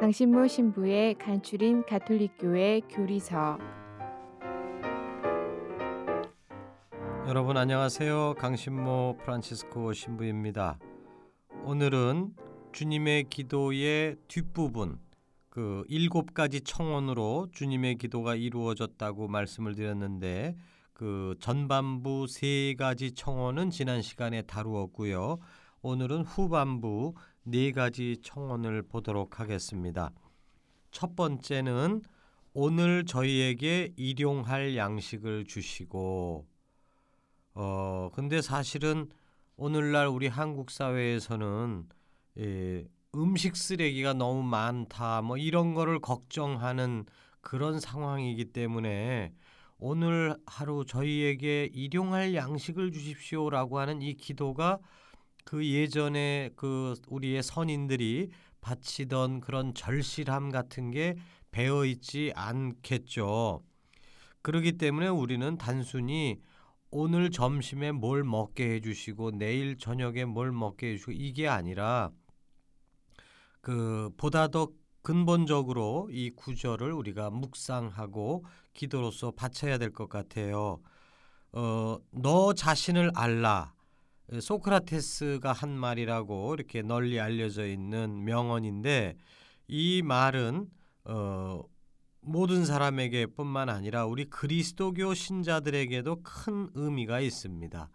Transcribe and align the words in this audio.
강신모 0.00 0.48
신부의 0.48 1.14
간추린 1.14 1.86
가톨릭교회 1.86 2.80
교리서 2.90 3.58
여러분 7.28 7.56
안녕하세요. 7.56 8.34
강신모 8.34 9.18
프란치스코 9.22 9.92
신부입니다. 9.92 10.78
오늘은 11.64 12.34
주님의 12.72 13.24
기도의 13.30 14.16
뒷부분 14.26 14.98
그 15.48 15.84
일곱 15.88 16.34
가지 16.34 16.60
청원으로 16.60 17.46
주님의 17.52 17.94
기도가 17.94 18.34
이루어졌다고 18.34 19.28
말씀을 19.28 19.76
드렸는데 19.76 20.56
그 20.92 21.36
전반부 21.38 22.26
세 22.26 22.74
가지 22.76 23.12
청원은 23.12 23.70
지난 23.70 24.02
시간에 24.02 24.42
다루었고요. 24.42 25.38
오늘은 25.82 26.22
후반부 26.22 27.14
네 27.46 27.72
가지 27.72 28.16
청원을 28.22 28.82
보도록 28.82 29.38
하겠습니다. 29.38 30.10
첫 30.90 31.14
번째는 31.14 32.00
오늘 32.54 33.04
저희에게 33.04 33.92
일용할 33.96 34.76
양식을 34.78 35.44
주시고 35.44 36.46
어 37.54 38.10
근데 38.14 38.40
사실은 38.40 39.10
오늘날 39.56 40.06
우리 40.06 40.26
한국 40.26 40.70
사회에서는 40.70 41.86
예, 42.38 42.84
음식 43.14 43.56
쓰레기가 43.56 44.14
너무 44.14 44.42
많다 44.42 45.20
뭐 45.20 45.36
이런 45.36 45.74
거를 45.74 45.98
걱정하는 46.00 47.04
그런 47.42 47.78
상황이기 47.78 48.46
때문에 48.52 49.34
오늘 49.78 50.34
하루 50.46 50.86
저희에게 50.86 51.68
일용할 51.74 52.34
양식을 52.34 52.90
주십시오라고 52.92 53.78
하는 53.78 54.00
이 54.00 54.14
기도가 54.14 54.78
그 55.44 55.66
예전에 55.66 56.50
그 56.56 56.94
우리의 57.08 57.42
선인들이 57.42 58.30
바치던 58.60 59.40
그런 59.40 59.74
절실함 59.74 60.50
같은 60.50 60.90
게 60.90 61.16
배어 61.50 61.84
있지 61.84 62.32
않겠죠. 62.34 63.62
그렇기 64.42 64.72
때문에 64.78 65.08
우리는 65.08 65.56
단순히 65.58 66.40
오늘 66.90 67.30
점심에 67.30 67.92
뭘 67.92 68.24
먹게 68.24 68.74
해주시고 68.74 69.32
내일 69.32 69.76
저녁에 69.78 70.24
뭘 70.24 70.52
먹게 70.52 70.88
해주시고 70.92 71.12
이게 71.12 71.48
아니라 71.48 72.10
그 73.60 74.10
보다 74.16 74.48
더 74.48 74.68
근본적으로 75.02 76.08
이 76.10 76.30
구절을 76.30 76.92
우리가 76.92 77.30
묵상하고 77.30 78.44
기도로서 78.72 79.32
바쳐야 79.32 79.78
될 79.78 79.92
것 79.92 80.08
같아요. 80.08 80.80
어, 81.52 81.98
너 82.12 82.54
자신을 82.54 83.12
알라. 83.14 83.73
소크라테스가 84.40 85.52
한 85.52 85.70
말이라고 85.70 86.54
이렇게 86.54 86.82
널리 86.82 87.20
알려져 87.20 87.66
있는 87.66 88.24
명언인데 88.24 89.16
이 89.68 90.02
말은 90.02 90.68
어, 91.04 91.62
모든 92.20 92.64
사람에게 92.64 93.26
뿐만 93.26 93.68
아니라 93.68 94.06
우리 94.06 94.24
그리스도교 94.24 95.14
신자들에게도 95.14 96.22
큰 96.22 96.70
의미가 96.74 97.20
있습니다. 97.20 97.90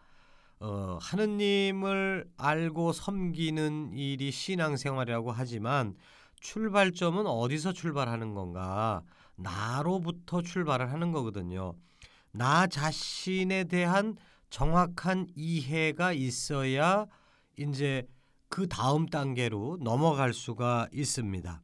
어, 0.62 0.98
하느님을 1.02 2.30
알고 2.38 2.94
섬기는 2.94 3.94
일이 3.94 4.32
신앙생활이라고 4.32 5.32
하지만 5.32 5.96
출발점은 6.42 7.26
어디서 7.26 7.74
출발하는 7.74 8.34
건가? 8.34 9.02
나로부터 9.36 10.42
출발을 10.42 10.92
하는 10.92 11.12
거거든요. 11.12 11.74
나 12.32 12.68
자신에 12.68 13.64
대한 13.64 14.16
정확한 14.50 15.28
이해가 15.36 16.14
있어야 16.14 17.06
이제 17.58 18.08
그 18.48 18.68
다음 18.68 19.06
단계로 19.06 19.78
넘어갈 19.82 20.34
수가 20.34 20.88
있습니다. 20.92 21.62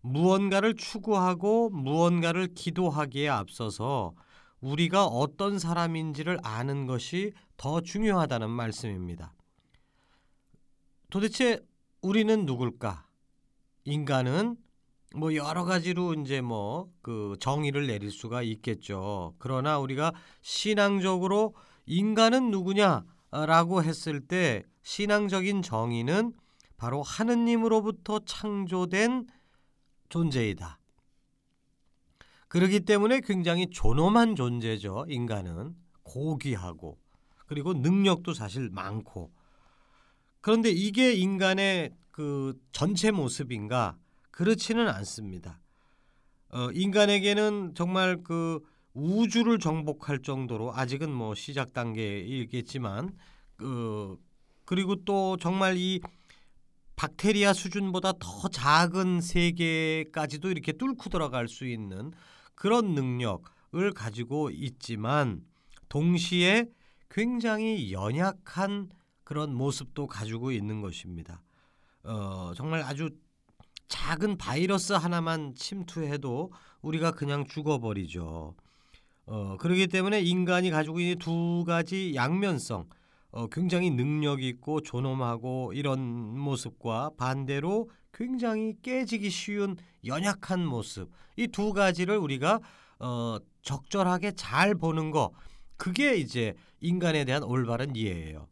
무언가를 0.00 0.74
추구하고 0.76 1.70
무언가를 1.70 2.54
기도하기에 2.54 3.28
앞서서 3.28 4.14
우리가 4.60 5.06
어떤 5.06 5.58
사람인지를 5.58 6.38
아는 6.42 6.86
것이 6.86 7.32
더 7.56 7.80
중요하다는 7.80 8.48
말씀입니다. 8.50 9.34
도대체 11.10 11.60
우리는 12.00 12.46
누굴까? 12.46 13.06
인간은 13.84 14.56
뭐 15.14 15.34
여러 15.34 15.64
가지로 15.64 16.14
이제 16.14 16.40
뭐 16.40 16.90
그 17.08 17.36
정의를 17.40 17.86
내릴 17.86 18.10
수가 18.10 18.42
있겠죠. 18.42 19.34
그러나 19.38 19.78
우리가 19.78 20.12
신앙적으로 20.42 21.54
인간은 21.88 22.50
누구냐라고 22.50 23.82
했을 23.82 24.20
때 24.20 24.64
신앙적인 24.82 25.62
정의는 25.62 26.32
바로 26.76 27.02
하느님으로부터 27.02 28.20
창조된 28.20 29.26
존재이다. 30.08 30.78
그렇기 32.48 32.80
때문에 32.80 33.20
굉장히 33.20 33.68
존엄한 33.68 34.36
존재죠. 34.36 35.06
인간은 35.08 35.74
고귀하고 36.02 36.98
그리고 37.46 37.74
능력도 37.74 38.32
사실 38.34 38.70
많고 38.70 39.32
그런데 40.40 40.70
이게 40.70 41.12
인간의 41.12 41.92
그 42.10 42.58
전체 42.72 43.10
모습인가 43.10 43.98
그렇지는 44.30 44.88
않습니다. 44.88 45.60
어, 46.50 46.70
인간에게는 46.72 47.74
정말 47.74 48.22
그 48.22 48.60
우주를 48.94 49.58
정복할 49.58 50.20
정도로 50.20 50.74
아직은 50.74 51.12
뭐 51.12 51.34
시작 51.34 51.72
단계이겠지만 51.72 53.12
그 53.56 54.16
그리고 54.64 54.96
또 55.04 55.36
정말 55.36 55.76
이 55.76 56.00
박테리아 56.96 57.52
수준보다 57.52 58.12
더 58.18 58.48
작은 58.48 59.20
세계까지도 59.20 60.50
이렇게 60.50 60.72
뚫고 60.72 61.10
들어갈 61.10 61.48
수 61.48 61.66
있는 61.66 62.12
그런 62.54 62.94
능력을 62.94 63.92
가지고 63.94 64.50
있지만 64.50 65.42
동시에 65.88 66.66
굉장히 67.08 67.92
연약한 67.92 68.90
그런 69.24 69.54
모습도 69.54 70.06
가지고 70.06 70.50
있는 70.50 70.80
것입니다. 70.80 71.42
어, 72.02 72.52
정말 72.56 72.82
아주 72.82 73.10
작은 73.88 74.36
바이러스 74.36 74.92
하나만 74.92 75.54
침투해도 75.54 76.52
우리가 76.82 77.12
그냥 77.12 77.46
죽어버리죠. 77.46 78.54
어, 79.30 79.56
그렇기 79.58 79.88
때문에 79.88 80.20
인간이 80.20 80.70
가지고 80.70 81.00
있는 81.00 81.18
두 81.18 81.62
가지 81.66 82.14
양면성, 82.14 82.86
어, 83.30 83.46
굉장히 83.48 83.90
능력 83.90 84.42
있고 84.42 84.80
존엄하고 84.80 85.72
이런 85.74 86.00
모습과 86.38 87.10
반대로 87.18 87.90
굉장히 88.12 88.74
깨지기 88.82 89.28
쉬운 89.28 89.76
연약한 90.06 90.64
모습 90.64 91.10
이 91.36 91.46
두 91.48 91.72
가지를 91.74 92.16
우리가 92.16 92.60
어, 93.00 93.36
적절하게 93.62 94.32
잘 94.32 94.74
보는 94.74 95.10
거 95.10 95.30
그게 95.76 96.16
이제 96.16 96.54
인간에 96.80 97.24
대한 97.24 97.42
올바른 97.42 97.94
이해예요. 97.94 98.48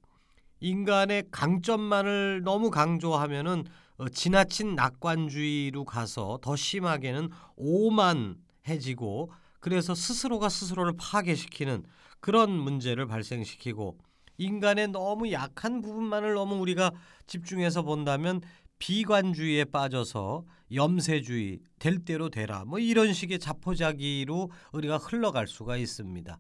인간의 0.61 1.25
강점만을 1.31 2.43
너무 2.45 2.71
강조하면은 2.71 3.65
어, 3.97 4.09
지나친 4.11 4.75
낙관주의로 4.75 5.85
가서 5.87 6.39
더 6.43 6.55
심하게는 6.55 7.31
오만해지고 7.57 9.31
그래서 9.61 9.95
스스로가 9.95 10.49
스스로를 10.49 10.95
파괴시키는 10.99 11.85
그런 12.21 12.51
문제를 12.51 13.07
발생시키고 13.07 13.99
인간의 14.39 14.89
너무 14.89 15.33
약한 15.33 15.81
부분만을 15.81 16.35
너무 16.35 16.57
우리가 16.57 16.93
집중해서 17.27 17.83
본다면 17.83 18.41
비관주의에 18.79 19.65
빠져서 19.67 20.45
염세주의 20.75 21.61
될 21.79 22.05
대로 22.05 22.29
되라 22.29 22.65
뭐 22.65 22.79
이런 22.79 23.13
식의 23.13 23.39
자포자기로 23.39 24.51
우리가 24.73 24.99
흘러갈 24.99 25.47
수가 25.47 25.77
있습니다. 25.77 26.39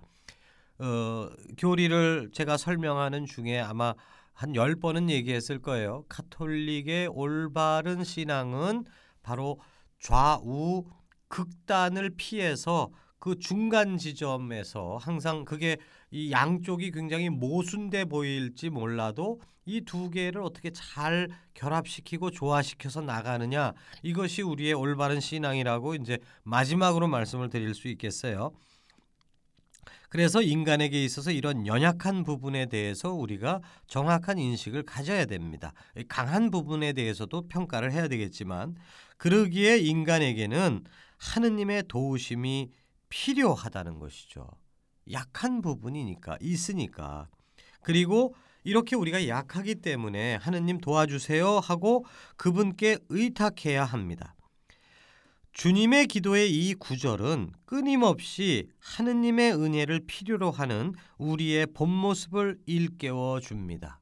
어, 0.78 1.30
교리를 1.56 2.30
제가 2.32 2.56
설명하는 2.58 3.24
중에 3.26 3.58
아마 3.60 3.94
한 4.36 4.54
열 4.54 4.76
번은 4.76 5.08
얘기했을 5.08 5.60
거예요. 5.60 6.04
카톨릭의 6.10 7.08
올바른 7.08 8.04
신앙은 8.04 8.84
바로 9.22 9.58
좌우 9.98 10.84
극단을 11.28 12.10
피해서 12.16 12.90
그 13.18 13.38
중간 13.38 13.98
지점에서 13.98 14.98
항상 15.00 15.44
그게 15.44 15.78
이 16.10 16.30
양쪽이 16.30 16.90
굉장히 16.92 17.28
모순돼 17.28 18.04
보일지 18.06 18.70
몰라도 18.70 19.40
이 19.68 19.80
두 19.80 20.10
개를 20.10 20.42
어떻게 20.42 20.70
잘 20.70 21.28
결합시키고 21.54 22.30
조화시켜서 22.30 23.00
나가느냐 23.00 23.72
이것이 24.04 24.42
우리의 24.42 24.74
올바른 24.74 25.18
신앙이라고 25.18 25.96
이제 25.96 26.18
마지막으로 26.44 27.08
말씀을 27.08 27.50
드릴 27.50 27.74
수 27.74 27.88
있겠어요. 27.88 28.52
그래서 30.08 30.40
인간에게 30.40 31.04
있어서 31.04 31.32
이런 31.32 31.66
연약한 31.66 32.22
부분에 32.22 32.66
대해서 32.66 33.12
우리가 33.12 33.60
정확한 33.88 34.38
인식을 34.38 34.84
가져야 34.84 35.24
됩니다. 35.26 35.72
강한 36.08 36.50
부분에 36.50 36.92
대해서도 36.92 37.48
평가를 37.48 37.92
해야 37.92 38.06
되겠지만 38.06 38.76
그러기에 39.16 39.78
인간에게는 39.78 40.84
하느님의 41.18 41.84
도우심이 41.88 42.70
필요하다는 43.16 43.98
것이죠. 43.98 44.46
약한 45.10 45.62
부분이니까 45.62 46.36
있으니까. 46.40 47.28
그리고 47.80 48.34
이렇게 48.62 48.94
우리가 48.94 49.26
약하기 49.26 49.76
때문에 49.76 50.34
하느님 50.36 50.78
도와주세요 50.78 51.60
하고 51.60 52.04
그분께 52.36 52.98
의탁해야 53.08 53.84
합니다. 53.84 54.34
주님의 55.52 56.08
기도의 56.08 56.50
이 56.50 56.74
구절은 56.74 57.52
끊임없이 57.64 58.68
하느님의 58.78 59.54
은혜를 59.54 60.00
필요로 60.06 60.50
하는 60.50 60.92
우리의 61.16 61.68
본 61.68 61.88
모습을 61.88 62.58
일깨워 62.66 63.40
줍니다. 63.40 64.00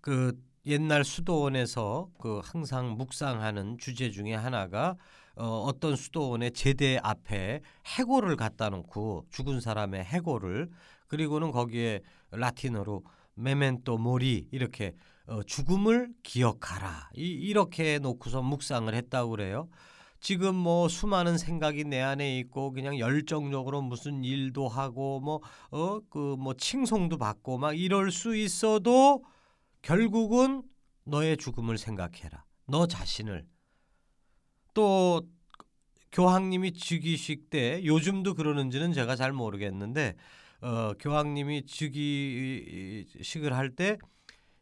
그 0.00 0.40
옛날 0.68 1.04
수도원에서 1.04 2.10
그 2.20 2.40
항상 2.44 2.96
묵상하는 2.96 3.78
주제 3.78 4.10
중에 4.10 4.34
하나가 4.34 4.96
어, 5.36 5.62
어떤 5.66 5.96
수도원의 5.96 6.52
제대 6.52 6.98
앞에 7.02 7.60
해골을 7.98 8.36
갖다 8.36 8.68
놓고 8.70 9.26
죽은 9.30 9.60
사람의 9.60 10.04
해골을 10.04 10.68
그리고는 11.06 11.52
거기에 11.52 12.00
라틴어로 12.32 13.04
메멘토 13.34 13.98
모리 13.98 14.46
이렇게 14.50 14.94
어, 15.26 15.42
죽음을 15.42 16.10
기억하라 16.22 17.10
이, 17.14 17.22
이렇게 17.22 17.98
놓고서 17.98 18.42
묵상을 18.42 18.92
했다고 18.94 19.30
그래요. 19.30 19.68
지금 20.20 20.56
뭐 20.56 20.88
수많은 20.88 21.38
생각이 21.38 21.84
내 21.84 22.00
안에 22.00 22.38
있고 22.40 22.72
그냥 22.72 22.98
열정적으로 22.98 23.82
무슨 23.82 24.24
일도 24.24 24.68
하고 24.68 25.20
뭐 25.20 25.40
어 25.70 26.00
그 26.10 26.36
뭐 26.36 26.54
칭송도 26.54 27.18
받고 27.18 27.58
막 27.58 27.78
이럴 27.78 28.10
수 28.10 28.34
있어도 28.36 29.22
결국은 29.82 30.62
너의 31.04 31.36
죽음을 31.36 31.78
생각해라. 31.78 32.44
너 32.66 32.86
자신을 32.86 33.46
또 34.74 35.22
교황님이 36.12 36.72
즉위식 36.72 37.50
때 37.50 37.82
요즘도 37.84 38.34
그러는지는 38.34 38.92
제가 38.92 39.16
잘 39.16 39.32
모르겠는데 39.32 40.16
어, 40.60 40.92
교황님이 40.98 41.66
즉위식을 41.66 43.52
할 43.54 43.74
때 43.76 43.98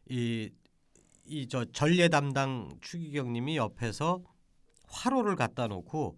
이 0.09 0.51
이 1.29 1.47
저 1.49 1.65
전례 1.65 2.07
담당 2.09 2.69
추기경님이 2.81 3.57
옆에서 3.57 4.23
화로를 4.87 5.35
갖다 5.35 5.67
놓고 5.67 6.17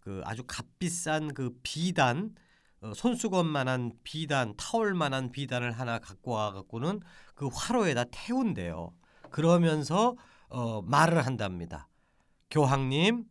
그 0.00 0.20
아주 0.24 0.42
값비싼 0.46 1.32
그 1.34 1.56
비단 1.62 2.26
어, 2.26 2.38
손수건만한 2.94 3.92
비단 4.04 4.54
타올만한 4.56 5.32
비단을 5.32 5.72
하나 5.72 5.98
갖고 5.98 6.32
와 6.32 6.52
갖고는 6.52 7.00
그 7.34 7.48
화로에다 7.52 8.04
태운대요. 8.10 8.92
그러면서 9.30 10.16
어, 10.48 10.82
말을 10.82 11.26
한답니다. 11.26 11.88
교황님 12.50 13.24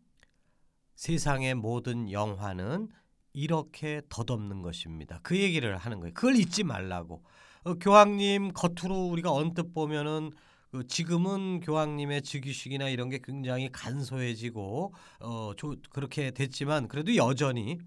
세상의 0.95 1.55
모든 1.55 2.11
영화는 2.11 2.89
이렇게 3.33 4.01
덧없는 4.09 4.61
것입니다. 4.61 5.19
그 5.23 5.37
얘기를 5.39 5.77
하는 5.77 5.99
거예요. 5.99 6.13
그걸 6.13 6.35
잊지 6.35 6.63
말라고. 6.63 7.23
어, 7.63 7.73
교황님 7.75 8.51
겉으로 8.53 9.07
우리가 9.07 9.31
언뜻 9.31 9.73
보면은 9.73 10.31
그 10.71 10.85
지금은 10.85 11.61
교황님의 11.61 12.23
즉위식이나 12.23 12.89
이런 12.89 13.09
게 13.09 13.19
굉장히 13.23 13.69
간소해지고 13.71 14.93
어 15.21 15.51
조, 15.55 15.75
그렇게 15.89 16.31
됐지만 16.31 16.87
그래도 16.87 17.15
여전히 17.15 17.77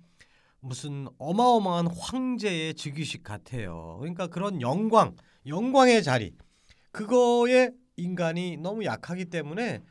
무슨 0.60 1.08
어마어마한 1.18 1.88
황제의 1.88 2.74
즉위식 2.74 3.24
같아요. 3.24 3.96
그러니까 3.98 4.26
그런 4.26 4.60
영광, 4.60 5.16
영광의 5.46 6.02
자리 6.02 6.34
그거에 6.92 7.70
인간이 7.96 8.56
너무 8.56 8.84
약하기 8.84 9.26
때문에 9.26 9.82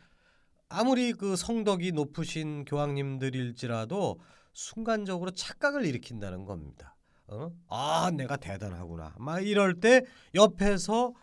아무리 0.68 1.14
그 1.14 1.36
성덕이 1.36 1.92
높으신 1.92 2.66
교황님들일지라도 2.66 4.20
순간적으로 4.54 5.32
착각을 5.32 5.86
일으킨다는 5.86 6.46
겁니다. 6.46 6.96
어? 7.28 7.52
아, 7.68 8.12
내가 8.12 8.38
대단하구나. 8.38 9.16
막 9.20 9.46
이럴 9.46 9.80
때 9.80 10.04
옆에서 10.36 11.14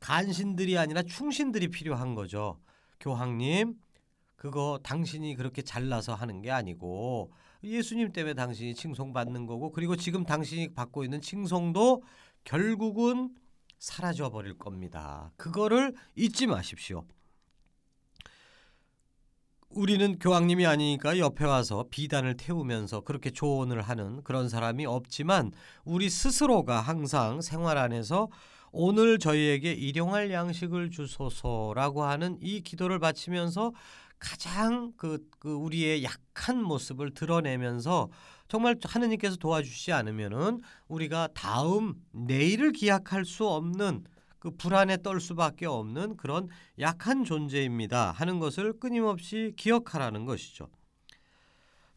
간신들이 0.00 0.78
아니라 0.78 1.02
충신들이 1.02 1.68
필요한 1.68 2.14
거죠. 2.14 2.60
교황님, 3.00 3.74
그거 4.36 4.78
당신이 4.82 5.34
그렇게 5.34 5.62
잘나서 5.62 6.14
하는 6.14 6.42
게 6.42 6.50
아니고 6.50 7.32
예수님 7.66 8.12
때문에 8.12 8.34
당신이 8.34 8.74
칭송받는 8.74 9.46
거고 9.46 9.70
그리고 9.70 9.96
지금 9.96 10.24
당신이 10.24 10.74
받고 10.74 11.04
있는 11.04 11.20
칭송도 11.20 12.02
결국은 12.44 13.34
사라져 13.78 14.30
버릴 14.30 14.56
겁니다. 14.56 15.32
그거를 15.36 15.94
잊지 16.14 16.46
마십시오. 16.46 17.04
우리는 19.68 20.18
교황님이 20.18 20.64
아니니까 20.64 21.18
옆에 21.18 21.44
와서 21.44 21.84
비단을 21.90 22.36
태우면서 22.36 23.02
그렇게 23.02 23.30
조언을 23.30 23.82
하는 23.82 24.22
그런 24.22 24.48
사람이 24.48 24.86
없지만 24.86 25.52
우리 25.84 26.08
스스로가 26.08 26.80
항상 26.80 27.42
생활 27.42 27.76
안에서 27.76 28.28
오늘 28.72 29.18
저희에게 29.18 29.72
일용할 29.72 30.30
양식을 30.30 30.90
주소서라고 30.90 32.04
하는 32.04 32.38
이 32.40 32.60
기도를 32.60 32.98
바치면서 32.98 33.72
가장 34.18 34.92
그, 34.96 35.28
그 35.38 35.52
우리의 35.52 36.02
약한 36.02 36.62
모습을 36.62 37.12
드러내면서 37.12 38.10
정말 38.48 38.76
하느님께서 38.82 39.36
도와주시지 39.36 39.92
않으면은 39.92 40.60
우리가 40.88 41.28
다음 41.34 41.94
내일을 42.12 42.72
기약할 42.72 43.24
수 43.24 43.46
없는 43.46 44.04
그 44.38 44.50
불안에 44.52 44.98
떨 45.02 45.20
수밖에 45.20 45.66
없는 45.66 46.16
그런 46.16 46.48
약한 46.78 47.24
존재입니다 47.24 48.12
하는 48.12 48.38
것을 48.38 48.78
끊임없이 48.78 49.52
기억하라는 49.56 50.24
것이죠. 50.24 50.68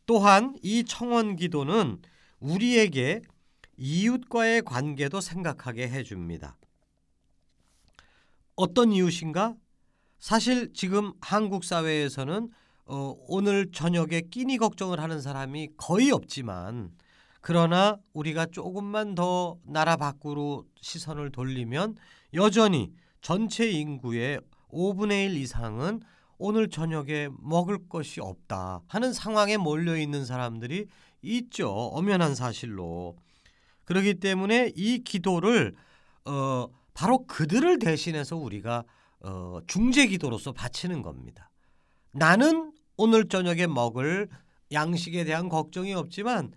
또한 0.05 0.57
이 0.63 0.83
청원 0.83 1.35
기도는 1.35 2.01
우리에게 2.39 3.21
이웃과의 3.77 4.63
관계도 4.63 5.21
생각하게 5.21 5.87
해줍니다. 5.89 6.57
어떤 8.55 8.91
이웃인가? 8.91 9.55
사실 10.19 10.73
지금 10.73 11.13
한국 11.21 11.63
사회에서는 11.63 12.49
어, 12.85 13.15
오늘 13.27 13.71
저녁에 13.71 14.21
끼니 14.21 14.57
걱정을 14.57 14.99
하는 14.99 15.21
사람이 15.21 15.69
거의 15.77 16.11
없지만 16.11 16.91
그러나 17.39 17.97
우리가 18.13 18.47
조금만 18.47 19.15
더 19.15 19.57
나라 19.63 19.95
밖으로 19.95 20.65
시선을 20.81 21.31
돌리면 21.31 21.95
여전히 22.33 22.91
전체 23.21 23.69
인구의 23.69 24.41
5분의 24.71 25.29
1 25.29 25.37
이상은 25.37 26.01
오늘 26.37 26.69
저녁에 26.69 27.29
먹을 27.39 27.87
것이 27.87 28.19
없다 28.19 28.81
하는 28.87 29.13
상황에 29.13 29.57
몰려 29.57 29.97
있는 29.97 30.25
사람들이 30.25 30.87
있죠. 31.21 31.69
엄연한 31.69 32.35
사실로. 32.35 33.15
그렇기 33.85 34.15
때문에 34.15 34.73
이 34.75 34.99
기도를 35.03 35.75
어, 36.25 36.67
바로 36.93 37.25
그들을 37.25 37.79
대신해서 37.79 38.35
우리가 38.35 38.83
어, 39.21 39.59
중재 39.67 40.07
기도로서 40.07 40.51
바치는 40.51 41.01
겁니다. 41.01 41.49
나는 42.11 42.71
오늘 42.97 43.27
저녁에 43.27 43.67
먹을 43.67 44.29
양식에 44.71 45.23
대한 45.23 45.49
걱정이 45.49 45.93
없지만 45.93 46.51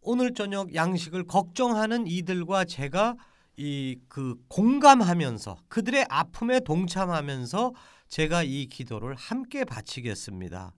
오늘 0.00 0.34
저녁 0.34 0.74
양식을 0.74 1.24
걱정하는 1.24 2.06
이들과 2.06 2.64
제가 2.64 3.16
이 3.58 3.96
그 4.08 4.36
공감하면서 4.48 5.56
그들의 5.68 6.06
아픔에 6.08 6.60
동참하면서 6.60 7.72
제가 8.08 8.42
이 8.42 8.66
기도를 8.66 9.14
함께 9.14 9.64
바치겠습니다. 9.64 10.72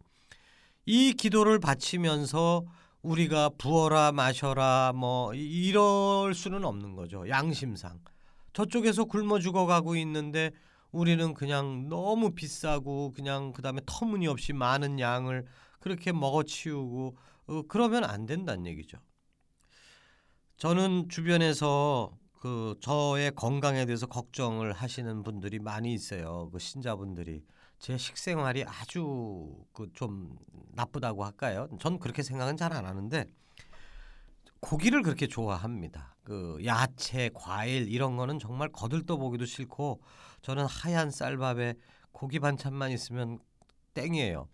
이 0.86 1.12
기도를 1.12 1.58
바치면서 1.58 2.64
우리가 3.02 3.50
부어라 3.58 4.12
마셔라 4.12 4.92
뭐 4.94 5.34
이럴 5.34 6.34
수는 6.34 6.64
없는 6.64 6.94
거죠. 6.94 7.28
양심상. 7.28 8.00
저쪽에서 8.52 9.04
굶어 9.04 9.38
죽어가고 9.38 9.96
있는데 9.96 10.50
우리는 10.92 11.34
그냥 11.34 11.88
너무 11.88 12.34
비싸고 12.34 13.12
그냥 13.12 13.52
그다음에 13.52 13.80
터무니없이 13.86 14.52
많은 14.52 14.98
양을 15.00 15.46
그렇게 15.80 16.12
먹어치우고 16.12 17.16
어, 17.48 17.62
그러면 17.68 18.04
안 18.04 18.26
된다는 18.26 18.66
얘기죠. 18.66 18.98
저는 20.56 21.08
주변에서 21.08 22.16
그 22.40 22.76
저의 22.80 23.32
건강에 23.34 23.84
대해서 23.86 24.06
걱정을 24.06 24.72
하시는 24.72 25.22
분들이 25.22 25.58
많이 25.58 25.92
있어요. 25.92 26.50
그 26.52 26.58
신자분들이 26.58 27.44
제 27.78 27.96
식생활이 27.96 28.64
아주 28.64 29.56
그 29.72 29.88
좀 29.94 30.36
나쁘다고 30.72 31.24
할까요? 31.24 31.68
전 31.80 31.98
그렇게 31.98 32.22
생각은 32.22 32.56
잘 32.56 32.72
안 32.72 32.86
하는데 32.86 33.24
고기를 34.60 35.02
그렇게 35.02 35.26
좋아합니다. 35.28 36.16
그 36.24 36.58
야채, 36.64 37.30
과일 37.34 37.88
이런 37.88 38.16
거는 38.16 38.38
정말 38.38 38.68
거들떠 38.70 39.16
보기도 39.16 39.44
싫고 39.46 40.00
저는 40.42 40.66
하얀 40.66 41.10
쌀밥에 41.10 41.74
고기 42.12 42.38
반찬만 42.38 42.90
있으면 42.90 43.38
땡이에요. 43.94 44.48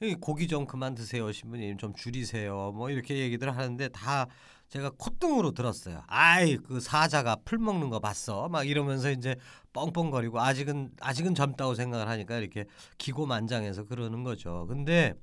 이 0.00 0.14
고기 0.14 0.46
좀 0.46 0.66
그만 0.66 0.94
드세요, 0.94 1.32
신부님 1.32 1.76
좀 1.78 1.92
줄이세요. 1.94 2.72
뭐 2.72 2.90
이렇게 2.90 3.18
얘기들 3.18 3.54
하는데 3.56 3.88
다 3.88 4.26
제가 4.68 4.90
콧등으로 4.96 5.52
들었어요. 5.52 6.02
아이 6.06 6.56
그 6.56 6.78
사자가 6.80 7.36
풀 7.44 7.58
먹는 7.58 7.90
거 7.90 7.98
봤어? 7.98 8.48
막 8.48 8.66
이러면서 8.68 9.10
이제 9.10 9.34
뻥뻥거리고 9.72 10.40
아직은 10.40 10.92
아직은 11.00 11.34
젊다고 11.34 11.74
생각을 11.74 12.08
하니까 12.08 12.36
이렇게 12.38 12.66
기고만장해서 12.98 13.84
그러는 13.86 14.22
거죠. 14.24 14.66
근데 14.68 15.14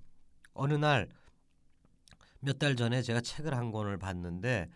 어느 0.54 0.74
날 0.74 1.08
몇 2.42 2.60
달 2.60 2.76
전에 2.76 3.02
제가 3.02 3.22
책을 3.22 3.56
한 3.56 3.72
권을 3.72 3.98
봤는데 3.98 4.70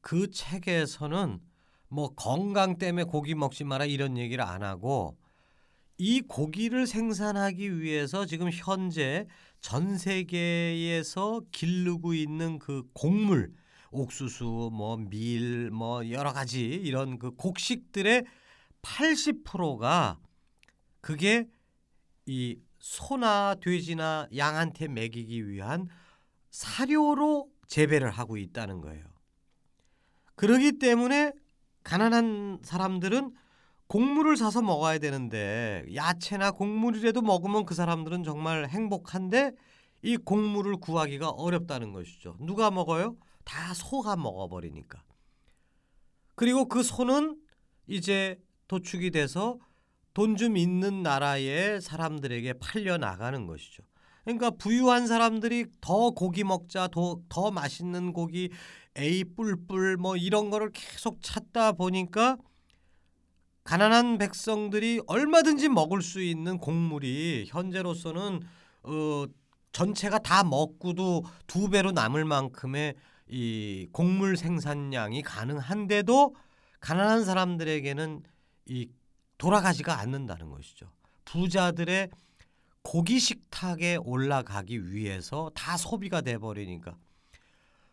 그 0.00 0.30
책에서는 0.30 1.40
뭐 1.90 2.14
건강 2.14 2.78
때문에 2.78 3.04
고기 3.04 3.34
먹지 3.34 3.64
마라 3.64 3.84
이런 3.84 4.16
얘기를 4.16 4.44
안 4.44 4.62
하고 4.62 5.16
이 5.98 6.22
고기를 6.22 6.86
생산하기 6.86 7.80
위해서 7.80 8.24
지금 8.24 8.48
현재 8.50 9.26
전 9.60 9.98
세계에서 9.98 11.42
기르고 11.52 12.14
있는 12.14 12.58
그 12.58 12.84
곡물 12.94 13.52
옥수수 13.90 14.70
뭐 14.72 14.96
밀 14.96 15.70
뭐 15.70 16.08
여러 16.10 16.32
가지 16.32 16.62
이런 16.64 17.18
그 17.18 17.32
곡식들의 17.32 18.24
80%가 18.82 20.18
그게 21.00 21.48
이 22.26 22.58
소나 22.78 23.56
돼지나 23.60 24.28
양한테 24.34 24.88
먹이기 24.88 25.48
위한 25.48 25.88
사료로 26.50 27.50
재배를 27.66 28.10
하고 28.10 28.36
있다는 28.36 28.80
거예요. 28.80 29.04
그러기 30.36 30.78
때문에 30.78 31.32
가난한 31.82 32.60
사람들은 32.62 33.32
곡물을 33.88 34.36
사서 34.36 34.62
먹어야 34.62 34.98
되는데 34.98 35.84
야채나 35.94 36.52
곡물이라도 36.52 37.22
먹으면 37.22 37.64
그 37.64 37.74
사람들은 37.74 38.22
정말 38.22 38.68
행복한데 38.68 39.52
이 40.02 40.16
곡물을 40.16 40.76
구하기가 40.76 41.30
어렵다는 41.30 41.92
것이죠. 41.92 42.36
누가 42.40 42.70
먹어요? 42.70 43.16
다 43.44 43.74
소가 43.74 44.16
먹어버리니까. 44.16 45.02
그리고 46.36 46.66
그 46.66 46.82
소는 46.82 47.36
이제 47.86 48.38
도축이 48.68 49.10
돼서 49.10 49.58
돈 50.14 50.36
좀 50.36 50.56
있는 50.56 51.02
나라의 51.02 51.80
사람들에게 51.80 52.54
팔려 52.54 52.96
나가는 52.98 53.46
것이죠. 53.46 53.82
그러니까 54.24 54.50
부유한 54.50 55.06
사람들이 55.06 55.66
더 55.80 56.10
고기 56.10 56.44
먹자, 56.44 56.88
더, 56.88 57.20
더 57.28 57.50
맛있는 57.50 58.12
고기, 58.12 58.50
에이 58.96 59.24
뿔뿔 59.24 59.96
뭐 59.96 60.16
이런 60.16 60.50
거를 60.50 60.70
계속 60.72 61.22
찾다 61.22 61.72
보니까 61.72 62.36
가난한 63.64 64.18
백성들이 64.18 65.02
얼마든지 65.06 65.68
먹을 65.68 66.02
수 66.02 66.20
있는 66.20 66.58
곡물이 66.58 67.46
현재로서는 67.48 68.40
어, 68.82 69.24
전체가 69.72 70.18
다 70.18 70.42
먹고도 70.42 71.24
두 71.46 71.68
배로 71.68 71.92
남을 71.92 72.24
만큼의 72.24 72.94
이 73.28 73.86
곡물 73.92 74.36
생산량이 74.36 75.22
가능한데도 75.22 76.34
가난한 76.80 77.24
사람들에게는 77.24 78.22
이 78.66 78.88
돌아가지가 79.38 79.98
않는다는 80.00 80.50
것이죠. 80.50 80.90
부자들의 81.24 82.08
고기 82.82 83.20
식탁에 83.20 83.96
올라가기 83.96 84.92
위해서 84.92 85.50
다 85.54 85.76
소비가 85.76 86.22
돼 86.22 86.38
버리니까 86.38 86.96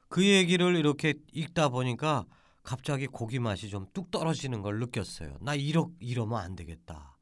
그 0.10 0.26
얘기를 0.26 0.76
이렇게 0.76 1.16
읽다 1.34 1.70
보니까 1.70 2.26
갑자기 2.64 3.08
고기 3.08 3.40
맛이 3.40 3.70
좀 3.70 3.88
뚝 3.94 4.12
떨어지는 4.12 4.62
걸 4.62 4.80
느꼈어요. 4.80 5.38
나 5.42 5.56
이러 5.56 5.90
이러면 6.00 6.40
안 6.40 6.56
되겠다. 6.56 7.18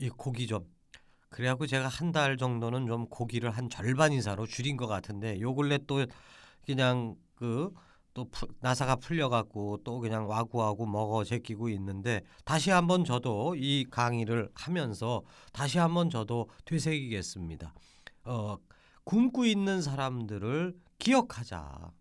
이 0.00 0.08
고기 0.10 0.46
좀 0.46 0.66
그래갖고 1.30 1.66
제가 1.66 1.88
한 1.88 2.12
달 2.12 2.36
정도는 2.38 2.86
좀 2.86 3.06
고기를 3.06 3.50
한 3.50 3.68
절반 3.70 4.12
이상으로 4.12 4.46
줄인 4.46 4.76
것 4.76 4.86
같은데 4.86 5.40
요 5.40 5.54
근래 5.54 5.78
또 5.86 6.04
그냥 6.64 7.16
그 7.34 7.70
또 8.14 8.28
나사가 8.60 8.96
풀려갖고 8.96 9.78
또 9.84 10.00
그냥 10.00 10.28
와구와구 10.28 10.86
먹어 10.86 11.22
제끼고 11.22 11.68
있는데 11.68 12.22
다시 12.44 12.70
한번 12.70 13.04
저도 13.04 13.54
이 13.56 13.84
강의를 13.88 14.50
하면서 14.54 15.22
다시 15.52 15.78
한번 15.78 16.10
저도 16.10 16.48
되새기겠습니다. 16.64 17.72
어, 18.24 18.56
굶고 19.04 19.44
있는 19.44 19.82
사람들을 19.82 20.74
기억하자. 20.98 21.92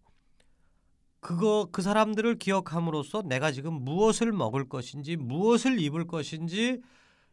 그거 1.19 1.67
그 1.71 1.81
사람들을 1.81 2.37
기억함으로써 2.37 3.23
내가 3.23 3.51
지금 3.51 3.73
무엇을 3.73 4.31
먹을 4.31 4.67
것인지 4.69 5.15
무엇을 5.17 5.79
입을 5.79 6.05
것인지 6.07 6.79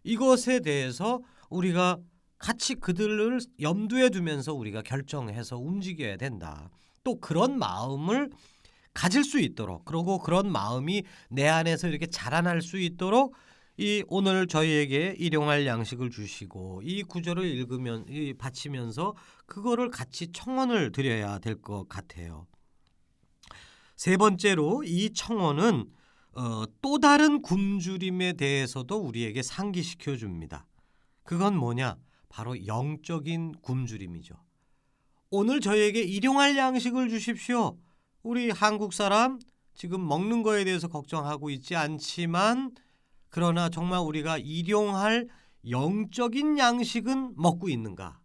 이것에 0.05 0.61
대해서 0.61 1.21
우리가 1.51 1.99
같이 2.39 2.75
그들을 2.75 3.41
염두에 3.61 4.11
두면서 4.11 4.55
우리가 4.55 4.83
결정해서 4.83 5.57
움직여야 5.59 6.17
된다. 6.17 6.71
또 7.05 7.21
그런 7.21 7.59
마음을 7.59 8.31
가질 8.95 9.25
수 9.25 9.41
있도록 9.41 9.85
그리고 9.85 10.19
그런 10.19 10.51
마음이 10.51 11.05
내 11.31 11.49
안에서 11.49 11.89
이렇게 11.89 12.07
자라날 12.07 12.63
수 12.63 12.79
있도록 12.79 13.35
이 13.77 14.05
오늘 14.09 14.47
저희에게 14.47 15.17
일용할 15.19 15.67
양식을 15.67 16.11
주시고 16.11 16.83
이 16.85 17.03
구절을 17.03 17.45
읽으면 17.45 18.07
이 18.09 18.33
바치면서 18.35 19.15
그거를 19.47 19.91
같이 19.91 20.31
청원을 20.33 20.93
드려야 20.93 21.39
될 21.41 21.61
것 21.61 21.89
같아요. 21.89 22.47
세 24.05 24.19
번째로 24.19 24.85
이 24.85 25.15
청원은 25.15 25.91
어, 26.35 26.65
또 26.83 26.99
다른 26.99 27.41
굶주림에 27.41 28.35
대해서도 28.35 28.99
우리에게 28.99 29.43
상기시켜 29.43 30.19
줍니다. 30.19 30.67
그건 31.23 31.57
뭐냐? 31.57 31.97
바로 32.29 32.67
영적인 32.67 33.53
굶주림이죠. 33.63 34.35
오늘 35.31 35.59
저에게 35.63 36.03
일용할 36.03 36.55
양식을 36.55 37.09
주십시오. 37.09 37.79
우리 38.23 38.51
한국 38.51 38.93
사람 38.93 39.39
지금 39.73 40.07
먹는 40.07 40.43
거에 40.43 40.65
대해서 40.65 40.87
걱정하고 40.87 41.49
있지 41.49 41.75
않지만 41.75 42.73
그러나 43.31 43.71
정말 43.71 44.01
우리가 44.01 44.37
일용할 44.37 45.29
영적인 45.67 46.59
양식은 46.59 47.37
먹고 47.39 47.71
있는가? 47.71 48.21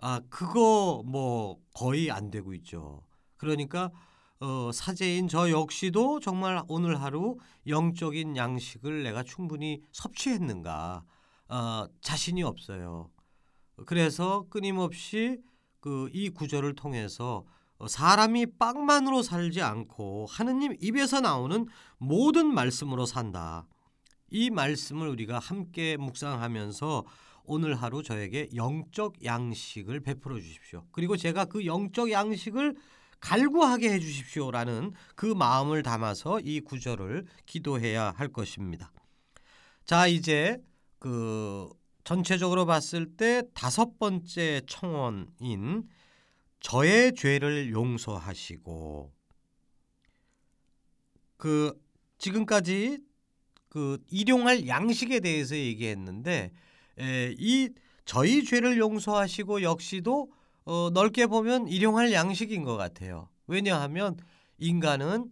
아, 0.00 0.22
그거 0.28 1.04
뭐 1.06 1.60
거의 1.72 2.10
안 2.10 2.32
되고 2.32 2.52
있죠. 2.52 3.04
그러니까 3.36 3.92
어, 4.40 4.70
사제인 4.72 5.28
저 5.28 5.50
역시도 5.50 6.20
정말 6.20 6.62
오늘 6.68 7.00
하루 7.00 7.36
영적인 7.66 8.36
양식을 8.36 9.02
내가 9.02 9.22
충분히 9.22 9.82
섭취했는가 9.92 11.04
어, 11.48 11.86
자신이 12.00 12.42
없어요. 12.42 13.10
그래서 13.86 14.46
끊임없이 14.48 15.42
그 15.80 16.08
이 16.12 16.28
구절을 16.30 16.74
통해서 16.74 17.44
사람이 17.86 18.58
빵만으로 18.58 19.22
살지 19.22 19.62
않고 19.62 20.26
하느님 20.28 20.76
입에서 20.80 21.20
나오는 21.20 21.66
모든 21.98 22.46
말씀으로 22.52 23.06
산다. 23.06 23.66
이 24.30 24.50
말씀을 24.50 25.08
우리가 25.08 25.38
함께 25.38 25.96
묵상하면서 25.96 27.04
오늘 27.44 27.74
하루 27.74 28.02
저에게 28.02 28.50
영적 28.54 29.24
양식을 29.24 30.00
베풀어 30.00 30.38
주십시오. 30.38 30.86
그리고 30.92 31.16
제가 31.16 31.46
그 31.46 31.64
영적 31.64 32.10
양식을 32.10 32.76
갈구하게 33.20 33.92
해 33.92 34.00
주십시오라는 34.00 34.92
그 35.14 35.26
마음을 35.26 35.82
담아서 35.82 36.40
이 36.40 36.60
구절을 36.60 37.26
기도해야 37.46 38.12
할 38.16 38.28
것입니다. 38.28 38.92
자, 39.84 40.06
이제 40.06 40.58
그 40.98 41.68
전체적으로 42.04 42.66
봤을 42.66 43.16
때 43.16 43.42
다섯 43.54 43.98
번째 43.98 44.62
청원인 44.66 45.88
저의 46.60 47.14
죄를 47.14 47.70
용서하시고 47.70 49.12
그 51.36 51.72
지금까지 52.18 52.98
그 53.68 53.98
일용할 54.10 54.66
양식에 54.66 55.20
대해서 55.20 55.56
얘기했는데 55.56 56.52
에, 56.98 57.34
이 57.38 57.70
저희 58.04 58.44
죄를 58.44 58.76
용서하시고 58.78 59.62
역시도 59.62 60.30
어, 60.70 60.88
넓게 60.90 61.26
보면 61.26 61.66
일용할 61.66 62.12
양식인 62.12 62.62
것 62.62 62.76
같아요. 62.76 63.28
왜냐하면 63.48 64.16
인간은 64.58 65.30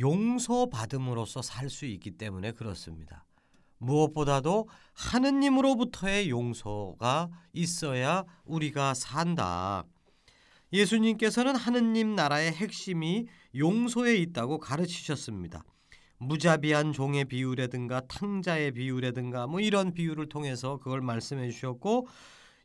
용서받음으로써 0.00 1.42
살 1.42 1.68
수 1.68 1.84
있기 1.84 2.12
때문에 2.12 2.52
그렇습니다. 2.52 3.26
무엇보다도 3.76 4.66
하느님으로부터의 4.94 6.30
용서가 6.30 7.28
있어야 7.52 8.24
우리가 8.46 8.94
산다. 8.94 9.84
예수님께서는 10.72 11.54
하느님 11.54 12.14
나라의 12.14 12.52
핵심이 12.52 13.26
용서에 13.54 14.16
있다고 14.16 14.58
가르치셨습니다. 14.58 15.64
무자비한 16.16 16.94
종의 16.94 17.26
비유라든가 17.26 18.00
탕자의 18.08 18.72
비유라든가 18.72 19.48
뭐 19.48 19.60
이런 19.60 19.92
비유를 19.92 20.30
통해서 20.30 20.78
그걸 20.78 21.02
말씀해 21.02 21.50
주셨고 21.50 22.08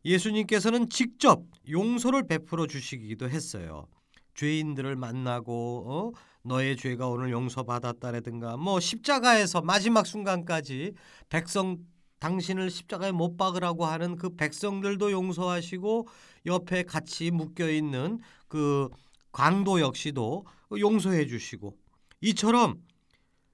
예수님께서는 0.05 0.89
직접 0.89 1.43
용서를 1.69 2.27
베풀어 2.27 2.67
주시기도 2.67 3.29
했어요. 3.29 3.87
죄인들을 4.35 4.95
만나고 4.95 5.85
어? 5.87 6.19
너의 6.43 6.75
죄가 6.75 7.07
오늘 7.07 7.31
용서받았다라든가 7.31 8.57
뭐 8.57 8.79
십자가에서 8.79 9.61
마지막 9.61 10.05
순간까지 10.05 10.93
백성 11.29 11.77
당신을 12.19 12.69
십자가에 12.69 13.11
못 13.11 13.37
박으라고 13.37 13.85
하는 13.85 14.15
그 14.15 14.35
백성들도 14.35 15.11
용서하시고 15.11 16.07
옆에 16.45 16.83
같이 16.83 17.31
묶여 17.31 17.69
있는 17.69 18.19
그 18.47 18.89
강도 19.31 19.81
역시도 19.81 20.45
용서해 20.77 21.27
주시고 21.27 21.77
이처럼 22.21 22.81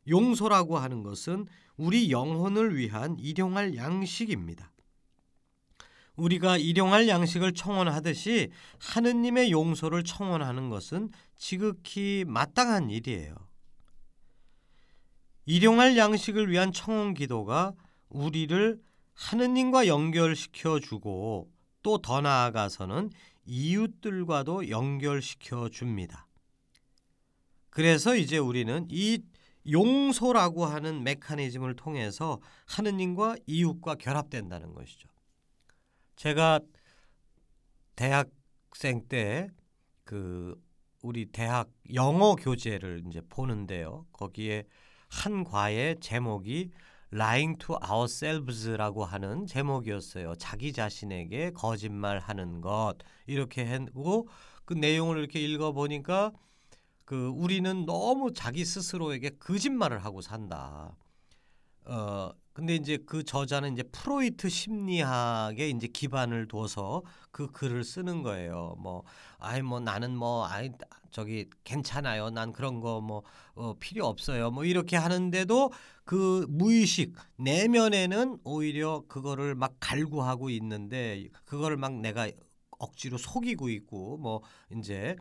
용서라고 0.08 0.78
하는 0.78 1.04
것은 1.04 1.46
우리 1.78 2.12
영혼을 2.12 2.76
위한 2.76 3.18
일용할 3.20 3.76
양식입니다. 3.76 4.72
우리가 6.20 6.58
일용할 6.58 7.08
양식을 7.08 7.54
청원하듯이 7.54 8.50
하느님의 8.80 9.52
용서를 9.52 10.04
청원하는 10.04 10.70
것은 10.70 11.10
지극히 11.36 12.26
마땅한 12.28 12.90
일이에요. 12.90 13.36
일용할 15.46 15.98
양식을 15.98 16.50
위한 16.52 16.72
청원 16.72 17.14
기도가 17.14 17.74
우리를 18.10 18.80
하느님과 19.14 19.88
연결시켜 19.88 20.80
주고 20.80 21.50
또 21.82 21.98
더 21.98 22.22
나아가서는 22.22 23.10
이웃들과도 23.46 24.70
연결시켜 24.70 25.70
줍니다. 25.70 26.28
그래서 27.70 28.16
이제 28.16 28.38
우리는 28.38 28.88
이 28.90 29.20
용서라고 29.70 30.66
하는 30.66 31.04
메커니즘을 31.04 31.76
통해서 31.76 32.40
하느님과 32.66 33.36
이웃과 33.46 33.96
결합된다는 33.96 34.74
것이죠. 34.74 35.09
제가 36.20 36.60
대학생 37.96 39.08
때 39.08 39.50
그 40.10 40.60
우리 41.04 41.28
대학 41.28 41.70
영어 41.94 42.34
교재를 42.36 43.04
이제 43.08 43.22
보는데요. 43.30 44.08
거기에 44.12 44.64
한 45.08 45.44
과의 45.44 45.98
제목이 46.00 46.72
lying 47.14 47.60
to 47.60 47.76
ourselves라고 47.88 49.06
하는 49.06 49.46
제목이었어요. 49.46 50.34
자기 50.38 50.74
자신에게 50.74 51.52
거짓말하는 51.52 52.62
것 52.62 52.96
이렇게 53.28 53.66
하고 53.68 54.28
그 54.66 54.74
내용을 54.74 55.20
이렇게 55.20 55.40
읽어 55.40 55.74
보니까 55.74 56.32
그 57.06 57.28
우리는 57.28 57.86
너무 57.86 58.34
자기 58.34 58.66
스스로에게 58.66 59.38
거짓말을 59.38 60.04
하고 60.04 60.22
산다. 60.22 60.98
어 61.86 62.32
근데 62.54 62.76
이제 62.76 62.98
그 63.06 63.24
저자는 63.24 63.74
이제 63.74 63.84
프로이트 63.84 64.50
심리학에 64.50 65.70
이제 65.70 65.88
기반을 65.88 66.48
둬서 66.48 67.04
그 67.32 67.48
글을 67.52 67.84
쓰는 67.84 68.24
거예요. 68.24 68.76
뭐 68.80 69.04
아이 69.38 69.62
뭐 69.62 69.80
나는 69.80 70.16
뭐 70.16 70.46
아이 70.46 70.72
저기 71.12 71.50
괜찮아요. 71.64 72.30
난 72.30 72.52
그런 72.52 72.80
거뭐 72.82 73.24
어, 73.56 73.74
필요 73.80 74.06
없어요. 74.08 74.52
뭐 74.52 74.66
이렇게 74.66 74.98
하는데도 74.98 75.72
그 76.04 76.46
무의식 76.50 77.16
내면에는 77.38 78.40
오히려 78.44 79.04
그거를 79.08 79.56
막 79.56 79.76
갈구하고 79.80 80.50
있는데 80.50 81.28
그거를 81.46 81.78
막 81.78 81.94
내가 81.94 82.30
억지로 82.80 83.18
속이고 83.18 83.70
있고 83.70 84.18
뭐 84.18 84.42
이제 84.76 85.16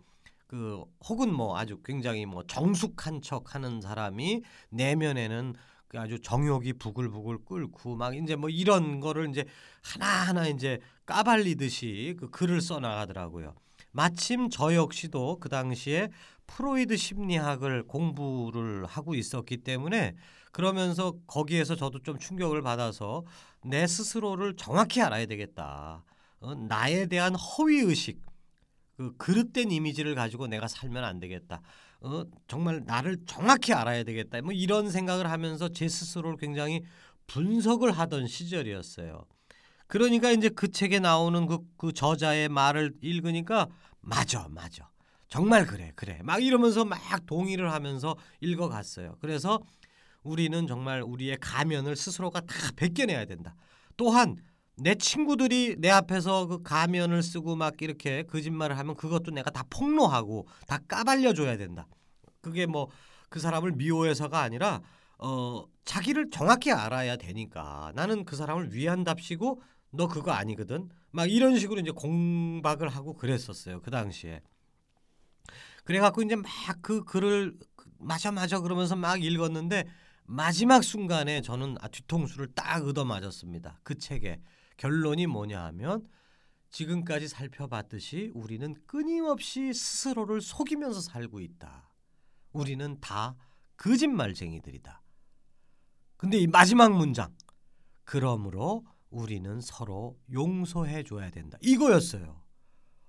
그 0.47 0.83
혹은 1.07 1.33
뭐 1.33 1.59
아주 1.59 1.81
굉장히 1.85 2.25
뭐 2.25 2.43
정숙한 2.47 3.21
척 3.21 3.55
하는 3.55 3.81
사람이 3.81 4.43
내면에는 4.71 5.53
그 5.53 5.59
아주 5.95 6.21
정욕이 6.21 6.75
부글부글 6.75 7.45
끓고 7.45 7.97
막 7.97 8.17
이제 8.17 8.37
뭐 8.37 8.51
이런 8.51 9.01
거를 9.01 9.29
이제 9.31 9.45
하나하나 9.83 10.47
이제 10.49 10.81
까발리듯이 11.07 12.17
그 12.19 12.31
글을 12.31 12.61
써 12.61 12.79
나가더라고요. 12.81 13.55
마침 13.93 14.51
저 14.51 14.75
역시도 14.75 15.39
그 15.41 15.49
당시에 15.49 16.11
프로이드 16.47 16.97
심리학을 16.97 17.85
공부를 17.85 18.85
하고 18.87 19.15
있었기 19.15 19.59
때문에 19.59 20.15
그러면서 20.53 21.15
거기에서 21.27 21.77
저도 21.77 22.01
좀 22.01 22.19
충격을 22.19 22.63
받아서 22.63 23.25
내 23.65 23.87
스스로를 23.87 24.57
정확히 24.57 25.03
알아야 25.03 25.27
되겠다. 25.27 26.05
어, 26.41 26.55
나에 26.55 27.07
대한 27.07 27.35
허위 27.35 27.81
의식, 27.81 28.21
그 28.97 29.17
그릇된 29.17 29.71
이미지를 29.71 30.15
가지고 30.15 30.47
내가 30.47 30.69
살면 30.69 31.05
안 31.05 31.21
되겠다. 31.21 31.63
어, 32.01 32.23
정말 32.47 32.83
나를 32.85 33.19
정확히 33.27 33.73
알아야 33.73 34.05
되겠다. 34.05 34.41
뭐 34.43 34.53
이런 34.53 34.91
생각을 34.91 35.31
하면서 35.31 35.69
제 35.69 35.89
스스로를 35.89 36.37
굉장히 36.37 36.83
분석을 37.27 37.91
하던 37.93 38.27
시절이었어요. 38.27 39.25
그러니까 39.87 40.31
이제 40.31 40.49
그 40.49 40.71
책에 40.71 41.01
나오는 41.01 41.47
그, 41.47 41.59
그 41.77 41.93
저자의 41.93 42.49
말을 42.49 42.95
읽으니까 43.01 43.69
맞아, 44.01 44.47
맞아. 44.51 44.91
정말 45.29 45.67
그래, 45.67 45.93
그래. 45.95 46.21
막 46.23 46.43
이러면서 46.43 46.85
막 46.85 47.01
동의를 47.27 47.73
하면서 47.73 48.17
읽어갔어요. 48.41 49.17
그래서 49.21 49.61
우리는 50.23 50.67
정말 50.67 51.03
우리의 51.03 51.39
가면을 51.41 51.97
스스로가 51.97 52.41
다 52.41 52.55
벗겨내야 52.77 53.25
된다. 53.25 53.55
또한 53.97 54.37
내 54.81 54.95
친구들이 54.95 55.77
내 55.79 55.91
앞에서 55.91 56.47
그 56.47 56.63
가면을 56.63 57.23
쓰고 57.23 57.57
막 57.57 57.81
이렇게 57.83 58.23
거짓말을 58.25 58.79
하면 58.79 58.95
그것도 58.97 59.33
내가 59.33 59.51
다 59.51 59.65
폭로하고 59.71 60.47
다 60.67 60.79
까발려 60.89 61.35
줘야 61.35 61.57
된다. 61.57 61.87
그게 62.41 62.67
뭐 62.67 62.89
그 63.29 63.41
사람을 63.41 63.73
미워해서가 63.73 64.41
아니라 64.41 64.81
어 65.19 65.65
자기를 65.85 66.31
정확히 66.31 66.73
알아야 66.73 67.17
되니까 67.17 67.93
나는 67.95 68.25
그 68.25 68.37
사람을 68.37 68.73
위한답시고 68.75 69.63
너 69.91 70.07
그거 70.09 70.33
아니거든. 70.33 70.89
막 71.11 71.31
이런 71.31 71.59
식으로 71.59 71.81
이제 71.81 71.91
공박을 71.91 72.89
하고 72.89 73.15
그랬었어요. 73.15 73.81
그 73.81 73.91
당시에. 73.91 74.41
그래 75.85 76.01
갖고 76.01 76.23
이제 76.23 76.37
막 76.37 76.47
그 76.83 77.05
글을 77.05 77.57
맞아 77.99 78.31
맞아 78.31 78.61
그러면서 78.61 78.95
막 78.97 79.23
읽었는데 79.23 79.85
마지막 80.25 80.85
순간에 80.85 81.41
저는 81.41 81.77
아, 81.81 81.89
뒤통수를 81.89 82.49
딱 82.55 82.85
얻어 82.87 83.05
맞았습니다. 83.05 83.81
그 83.83 83.97
책에. 83.99 84.41
결론이 84.79 85.27
뭐냐 85.27 85.63
하면 85.67 86.09
지금까지 86.71 87.29
살펴봤듯이 87.29 88.31
우리는 88.35 88.75
끊임없이 88.87 89.73
스스로를 89.75 90.41
속이면서 90.41 91.01
살고 91.01 91.41
있다. 91.41 91.91
우리는 92.53 92.99
다 93.01 93.37
거짓말쟁이들이다. 93.77 95.03
근데 96.17 96.39
이 96.39 96.47
마지막 96.47 96.93
문장 96.97 97.35
그러므로 98.05 98.85
우리는 99.11 99.61
서로 99.61 100.19
용서해 100.33 101.05
줘야 101.05 101.31
된다. 101.31 101.59
이거였어요. 101.61 102.43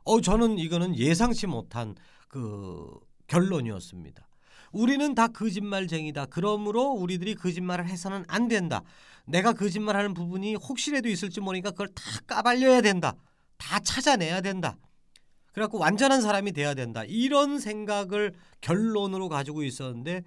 어 0.06 0.22
저는 0.22 0.58
이거는 0.58 0.96
예상치 0.98 1.48
못한 1.48 1.96
그 2.28 3.00
결론이었습니다. 3.28 4.29
우리는 4.72 5.16
다 5.16 5.28
거짓말쟁이다. 5.28 6.28
그러므로 6.28 6.92
우리들이 6.92 7.36
거짓말을 7.36 7.88
해서는 7.88 8.24
안 8.28 8.48
된다. 8.48 8.82
내가 9.26 9.54
거짓말하는 9.54 10.14
부분이 10.14 10.56
혹시라도 10.56 11.08
있을지 11.10 11.40
모르니까 11.42 11.72
그걸 11.72 11.88
다 11.90 12.04
까발려야 12.28 12.82
된다. 12.82 13.14
다 13.58 13.80
찾아내야 13.80 14.42
된다. 14.42 14.78
그래갖고 15.54 15.80
완전한 15.80 16.22
사람이 16.22 16.52
돼야 16.52 16.74
된다. 16.74 17.04
이런 17.06 17.60
생각을 17.60 18.34
결론으로 18.62 19.30
가지고 19.30 19.64
있었는데 19.64 20.24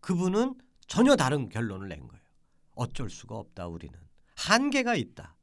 그분은 0.00 0.54
전혀 0.86 1.16
다른 1.16 1.48
결론을 1.48 1.88
낸 1.88 2.06
거예요. 2.06 2.22
어쩔 2.74 3.10
수가 3.10 3.36
없다. 3.36 3.66
우리는 3.66 3.98
한계가 4.36 4.94
있다. 4.94 5.36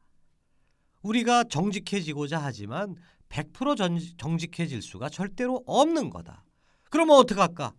우리가 1.02 1.46
정직해지고자 1.46 2.40
하지만 2.40 2.96
100% 3.30 4.18
정직해질 4.18 4.82
수가 4.82 5.10
절대로 5.10 5.64
없는 5.66 6.10
거다. 6.10 6.44
그러면 6.90 7.18
어떡할까? 7.18 7.74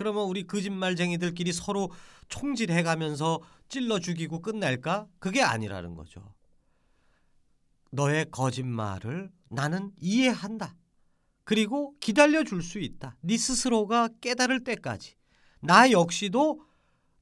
그러면 0.00 0.24
우리 0.24 0.46
거짓말쟁이들끼리 0.46 1.52
서로 1.52 1.90
총질해 2.30 2.82
가면서 2.82 3.38
찔러 3.68 3.98
죽이고 3.98 4.40
끝낼까? 4.40 5.06
그게 5.18 5.42
아니라는 5.42 5.94
거죠. 5.94 6.32
너의 7.90 8.30
거짓말을 8.30 9.30
나는 9.50 9.92
이해한다. 10.00 10.74
그리고 11.44 11.94
기다려 12.00 12.44
줄 12.44 12.62
수 12.62 12.78
있다. 12.78 13.18
네 13.20 13.36
스스로가 13.36 14.08
깨달을 14.22 14.64
때까지. 14.64 15.16
나 15.60 15.90
역시도 15.90 16.62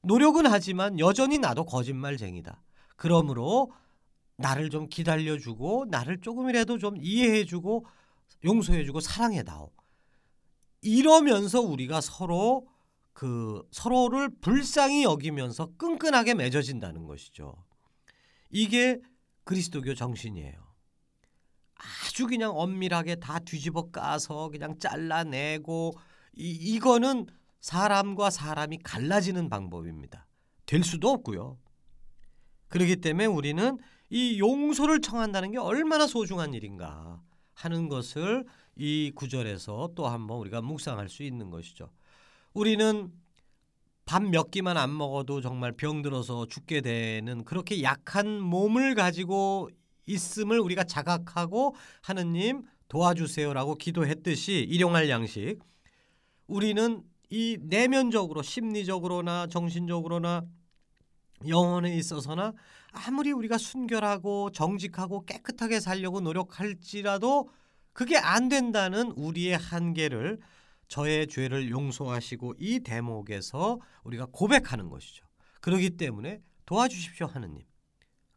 노력은 0.03 0.45
하지만 0.45 0.99
여전히 0.99 1.37
나도 1.37 1.65
거짓말쟁이다. 1.65 2.63
그러므로 2.95 3.73
나를 4.37 4.69
좀 4.69 4.87
기다려 4.87 5.37
주고 5.37 5.85
나를 5.89 6.21
조금이라도 6.21 6.77
좀 6.77 6.95
이해해 6.95 7.43
주고 7.43 7.85
용서해 8.45 8.85
주고 8.85 9.01
사랑해 9.01 9.43
다오. 9.43 9.69
이러면서 10.81 11.59
우리가 11.59 11.99
서로 11.99 12.68
그 13.19 13.67
서로를 13.71 14.29
불쌍히 14.39 15.03
여기면서 15.03 15.73
끈끈하게 15.77 16.35
맺어진다는 16.35 17.05
것이죠. 17.05 17.53
이게 18.49 19.01
그리스도교 19.43 19.93
정신이에요. 19.93 20.55
아주 21.75 22.27
그냥 22.27 22.57
엄밀하게 22.57 23.15
다 23.17 23.39
뒤집어 23.39 23.91
까서 23.91 24.47
그냥 24.47 24.79
잘라내고 24.79 25.91
이, 26.37 26.49
이거는 26.49 27.27
사람과 27.59 28.29
사람이 28.29 28.77
갈라지는 28.83 29.49
방법입니다. 29.49 30.25
될 30.65 30.81
수도 30.85 31.09
없고요. 31.09 31.57
그렇기 32.69 33.01
때문에 33.01 33.25
우리는 33.25 33.77
이 34.09 34.39
용서를 34.39 35.01
청한다는 35.01 35.51
게 35.51 35.57
얼마나 35.57 36.07
소중한 36.07 36.53
일인가 36.53 37.21
하는 37.53 37.89
것을 37.89 38.45
이 38.77 39.11
구절에서 39.13 39.89
또 39.93 40.07
한번 40.07 40.37
우리가 40.37 40.61
묵상할 40.61 41.09
수 41.09 41.23
있는 41.23 41.49
것이죠. 41.49 41.91
우리는 42.53 43.11
밥 44.05 44.23
몇 44.23 44.49
끼만 44.49 44.75
안 44.75 44.97
먹어도 44.97 45.39
정말 45.39 45.71
병들어서 45.71 46.47
죽게 46.47 46.81
되는 46.81 47.43
그렇게 47.45 47.83
약한 47.83 48.41
몸을 48.41 48.95
가지고 48.95 49.69
있음을 50.07 50.59
우리가 50.59 50.83
자각하고 50.83 51.75
하느님 52.01 52.63
도와주세요라고 52.87 53.75
기도했듯이 53.75 54.65
일용할 54.67 55.09
양식. 55.11 55.59
우리는 56.47 57.03
이 57.29 57.59
내면적으로 57.61 58.41
심리적으로나 58.41 59.45
정신적으로나 59.45 60.41
영혼에 61.47 61.95
있어서나 61.95 62.53
아무리 62.91 63.31
우리가 63.31 63.59
순결하고 63.59 64.49
정직하고 64.51 65.25
깨끗하게 65.25 65.79
살려고 65.79 66.19
노력할지라도 66.19 67.49
그게 67.93 68.17
안 68.17 68.49
된다는 68.49 69.11
우리의 69.11 69.55
한계를 69.55 70.39
저의 70.89 71.27
죄를 71.27 71.69
용서하시고 71.69 72.55
이 72.59 72.81
대목에서 72.81 73.79
우리가 74.03 74.27
고백하는 74.31 74.89
것이죠. 74.89 75.25
그렇기 75.61 75.91
때문에 75.91 76.41
도와주십시오 76.65 77.27
하느님. 77.27 77.63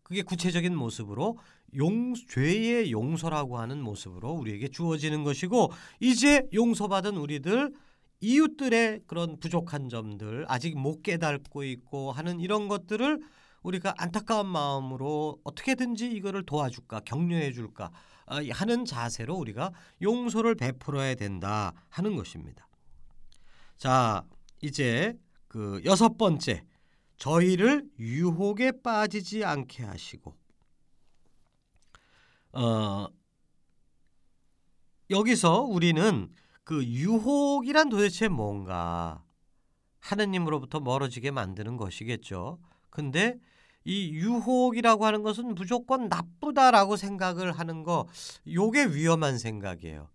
그게 0.02 0.22
구체적인 0.22 0.76
모습으로 0.76 1.38
용 1.76 2.12
죄의 2.14 2.92
용서라고 2.92 3.58
하는 3.58 3.82
모습으로 3.82 4.32
우리에게 4.32 4.68
주어지는 4.68 5.24
것이고 5.24 5.72
이제 6.00 6.46
용서받은 6.52 7.16
우리들 7.16 7.72
이웃들의 8.20 9.00
그런 9.06 9.40
부족한 9.40 9.88
점들 9.88 10.44
아직 10.48 10.78
못 10.78 11.02
깨닫고 11.02 11.64
있고 11.64 12.12
하는 12.12 12.38
이런 12.40 12.68
것들을 12.68 13.20
우리가 13.62 13.94
안타까운 13.96 14.46
마음으로 14.46 15.38
어떻게든지 15.44 16.10
이거를 16.12 16.44
도와줄까 16.44 17.00
격려해 17.00 17.52
줄까 17.52 17.86
아, 17.86 17.90
하는 18.52 18.84
자세로 18.84 19.34
우리가 19.34 19.72
용서를 20.00 20.54
베풀어야 20.54 21.14
된다 21.14 21.72
하는 21.88 22.16
것입니다. 22.16 22.68
자, 23.76 24.24
이제 24.60 25.18
그 25.48 25.82
여섯 25.84 26.16
번째 26.16 26.64
저희를 27.16 27.88
유혹에 27.98 28.72
빠지지 28.82 29.44
않게 29.44 29.84
하시고 29.84 30.34
어 32.52 33.08
여기서 35.10 35.62
우리는 35.62 36.30
그 36.64 36.84
유혹이란 36.84 37.88
도대체 37.88 38.28
뭔가 38.28 39.22
하느님으로부터 40.00 40.80
멀어지게 40.80 41.30
만드는 41.30 41.76
것이겠죠. 41.76 42.58
근데 42.90 43.38
이 43.84 44.10
유혹이라고 44.12 45.04
하는 45.06 45.22
것은 45.22 45.54
무조건 45.54 46.08
나쁘다라고 46.08 46.96
생각을 46.96 47.52
하는 47.52 47.82
거 47.82 48.06
요게 48.46 48.86
위험한 48.94 49.38
생각이에요. 49.38 50.08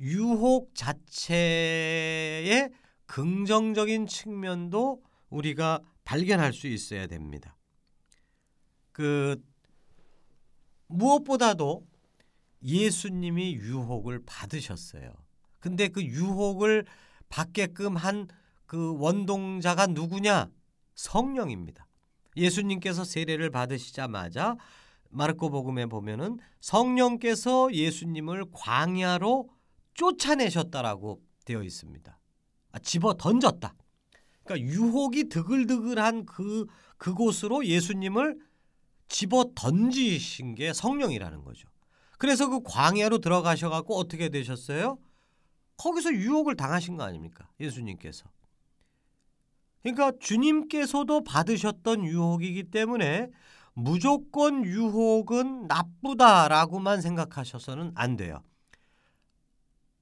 유혹 0.00 0.74
자체의 0.74 2.70
긍정적인 3.06 4.06
측면도 4.06 5.02
우리가 5.30 5.80
발견할 6.04 6.52
수 6.52 6.66
있어야 6.66 7.06
됩니다. 7.06 7.56
그 8.92 9.42
무엇보다도 10.88 11.86
예수님이 12.62 13.54
유혹을 13.54 14.22
받으셨어요. 14.24 15.12
근데 15.60 15.88
그 15.88 16.02
유혹을 16.02 16.84
받게끔 17.28 17.96
한 17.96 18.28
그 18.66 18.96
원동자가 18.98 19.86
누구냐? 19.86 20.50
성령입니다. 20.94 21.85
예수님께서 22.36 23.04
세례를 23.04 23.50
받으시자마자 23.50 24.56
마르코 25.10 25.50
복음에 25.50 25.86
보면은 25.86 26.38
성령께서 26.60 27.72
예수님을 27.72 28.46
광야로 28.52 29.48
쫓아내셨다라고 29.94 31.22
되어 31.44 31.62
있습니다. 31.62 32.18
아, 32.72 32.78
집어 32.80 33.14
던졌다. 33.14 33.74
그러니까 34.44 34.68
유혹이 34.68 35.28
드글드글한 35.28 36.26
그 36.26 36.66
그곳으로 36.98 37.64
예수님을 37.64 38.38
집어 39.08 39.52
던지신 39.54 40.54
게 40.54 40.72
성령이라는 40.72 41.42
거죠. 41.42 41.68
그래서 42.18 42.48
그 42.48 42.60
광야로 42.62 43.18
들어가셔 43.18 43.68
갖고 43.68 43.96
어떻게 43.96 44.28
되셨어요? 44.28 44.98
거기서 45.76 46.12
유혹을 46.12 46.56
당하신 46.56 46.96
거 46.96 47.04
아닙니까? 47.04 47.48
예수님께서. 47.60 48.26
그러니까 49.86 50.10
주님께서도 50.18 51.22
받으셨던 51.22 52.04
유혹이기 52.04 52.64
때문에 52.70 53.30
무조건 53.72 54.64
유혹은 54.64 55.68
나쁘다라고만 55.68 57.00
생각하셔서는 57.00 57.92
안 57.94 58.16
돼요. 58.16 58.42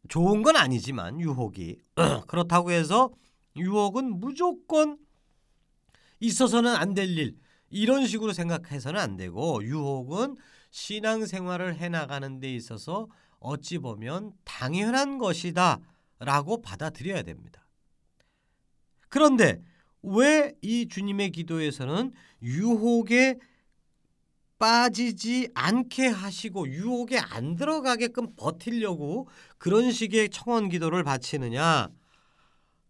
좋은 0.09 0.43
건 0.43 0.57
아니지만 0.57 1.21
유혹이 1.21 1.83
그렇다고 2.29 2.71
해서 2.71 3.11
유혹은 3.57 4.21
무조건 4.21 4.97
있어서는 6.21 6.75
안 6.75 6.95
될 6.95 7.19
일 7.19 7.37
이런 7.69 8.07
식으로 8.07 8.33
생각해서는 8.33 8.99
안 8.99 9.17
되고 9.19 9.63
유혹은 9.63 10.37
신앙생활을 10.71 11.77
해나가는 11.77 12.41
데 12.41 12.55
있어서 12.55 13.09
어찌 13.39 13.79
보면 13.79 14.33
당연한 14.45 15.19
것이다라고 15.19 16.63
받아들여야 16.63 17.23
됩니다. 17.23 17.67
그런데 19.11 19.61
왜 20.05 20.53
이 20.63 20.87
주님의 20.89 21.31
기도에서는 21.31 22.13
유혹에 22.43 23.39
빠지지 24.59 25.49
않게 25.55 26.07
하시고 26.07 26.69
유혹에 26.69 27.19
안 27.19 27.57
들어가게끔 27.57 28.35
버틸려고 28.37 29.29
그런 29.59 29.91
식의 29.93 30.31
청원 30.31 30.69
기도를 30.69 31.05
바치느냐? 31.05 31.89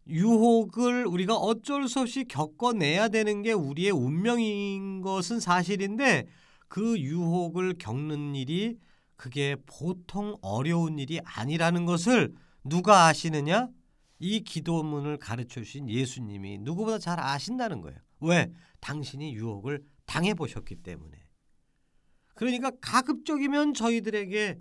유혹을 0.06 1.06
우리가 1.06 1.34
어쩔 1.34 1.88
수 1.88 2.00
없이 2.00 2.24
겪어내야 2.24 3.08
되는 3.08 3.42
게 3.42 3.52
우리의 3.52 3.90
운명인 3.90 5.00
것은 5.00 5.40
사실인데 5.40 6.26
그 6.68 6.98
유혹을 6.98 7.76
겪는 7.78 8.34
일이 8.34 8.76
그게 9.16 9.56
보통 9.66 10.36
어려운 10.42 10.98
일이 10.98 11.20
아니라는 11.24 11.86
것을 11.86 12.34
누가 12.64 13.06
아시느냐? 13.06 13.68
이 14.24 14.40
기도문을 14.40 15.18
가르쳐 15.18 15.60
주신 15.60 15.86
예수님이 15.86 16.56
누구보다 16.56 16.98
잘 16.98 17.20
아신다는 17.20 17.82
거예요. 17.82 17.98
왜? 18.20 18.50
당신이 18.80 19.34
유혹을 19.34 19.84
당해 20.06 20.32
보셨기 20.32 20.76
때문에. 20.76 21.22
그러니까 22.34 22.70
가급적이면 22.80 23.74
저희들에게 23.74 24.58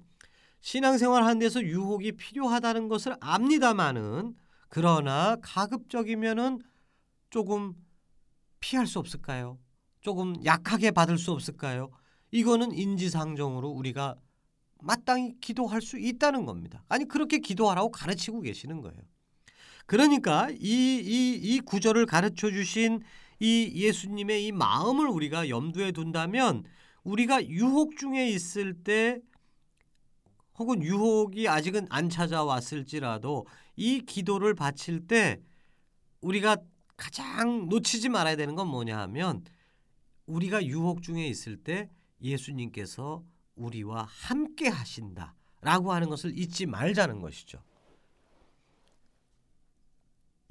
신앙생활 0.60 1.23
하는 1.23 1.39
데서 1.39 1.63
유혹이 1.63 2.12
필요하다는 2.12 2.89
것을 2.89 3.15
압니다마는 3.21 4.36
그러나 4.67 5.38
가급적이면은 5.41 6.60
조금 7.30 7.73
피할 8.60 8.86
수 8.86 8.99
없을까요? 8.99 9.58
조금 10.02 10.43
약하게 10.43 10.91
받을 10.91 11.17
수 11.17 11.32
없을까요? 11.32 11.89
이거는 12.32 12.73
인지상정으로 12.73 13.69
우리가 13.69 14.17
마땅히 14.82 15.39
기도할 15.39 15.82
수 15.82 15.97
있다는 15.97 16.45
겁니다. 16.45 16.84
아니 16.89 17.06
그렇게 17.06 17.38
기도하라고 17.38 17.91
가르치고 17.91 18.41
계시는 18.41 18.82
거예요. 18.82 19.12
그러니까 19.86 20.50
이 20.52 21.02
이 21.04 21.39
이 21.43 21.60
구절을 21.60 22.06
가르쳐 22.06 22.50
주신 22.52 23.02
이 23.39 23.72
예수님의 23.76 24.48
이 24.48 24.52
마음을 24.52 25.08
우리가 25.08 25.50
염두에 25.50 25.91
둔다면 25.91 26.63
우리가 27.04 27.46
유혹 27.48 27.98
중에 27.98 28.30
있을 28.30 28.74
때 28.84 29.19
혹은 30.58 30.82
유혹이 30.84 31.48
아직은 31.50 31.88
안 31.89 32.10
찾아왔을지라도 32.10 33.46
이 33.76 34.02
기도를 34.02 34.54
바칠 34.54 35.08
때 35.08 35.41
우리가 36.22 36.58
가장 36.96 37.67
놓치지 37.69 38.10
말아야 38.10 38.36
되는 38.36 38.56
건 38.56 38.67
뭐냐 38.67 38.98
하면 39.00 39.43
우리가 40.28 40.63
유혹 40.65 41.02
중에 41.02 41.28
있을 41.28 41.58
때 41.58 41.89
예수님께서 42.22 43.24
우리와 43.56 44.04
함께 44.08 44.69
하신다라고 44.69 45.91
하는 45.91 46.08
것을 46.10 46.38
잊지 46.38 46.67
말자는 46.67 47.19
것이죠. 47.19 47.62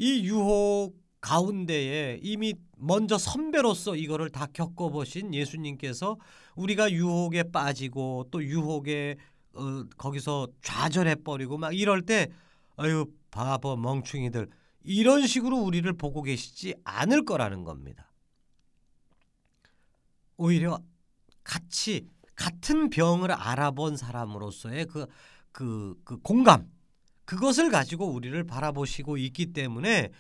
이 0.03 0.25
유혹 0.25 1.01
가운데에 1.21 2.19
이미 2.25 2.55
먼저 2.77 3.17
선배로서 3.19 3.95
이거를 3.95 4.31
다 4.31 4.47
겪어보신 4.53 5.33
예수님께서 5.33 6.17
우리가 6.57 6.91
유혹에 6.91 7.45
빠지고 7.45 8.27
또 8.33 8.43
유혹에 8.43 9.15
어, 9.55 9.85
거기서 9.97 10.49
좌절해 10.61 11.15
버리고 11.23 11.57
막 11.57 11.73
이럴 11.73 12.03
때 12.03 12.27
아유 12.75 13.07
바보 13.31 13.77
멍충이들 13.77 14.49
이런 14.83 15.29
식으로 15.29 15.59
우리를 15.59 15.93
보고 15.93 16.23
계시지 16.23 16.75
않을 16.83 17.25
거라는 17.25 17.63
겁니다. 17.63 18.11
오히려 20.37 20.81
같이 21.45 22.09
같은 22.35 22.91
병을 22.91 23.31
알아본 23.31 23.97
사람으로서의 23.97 24.87
그, 24.87 25.07
그, 25.53 25.95
그 26.03 26.19
공감 26.19 26.69
그것을 27.33 27.71
가지고 27.71 28.09
우리를 28.13 28.45
바라보시고 28.45 29.17
있기 29.17 29.55
때문에 29.55 30.11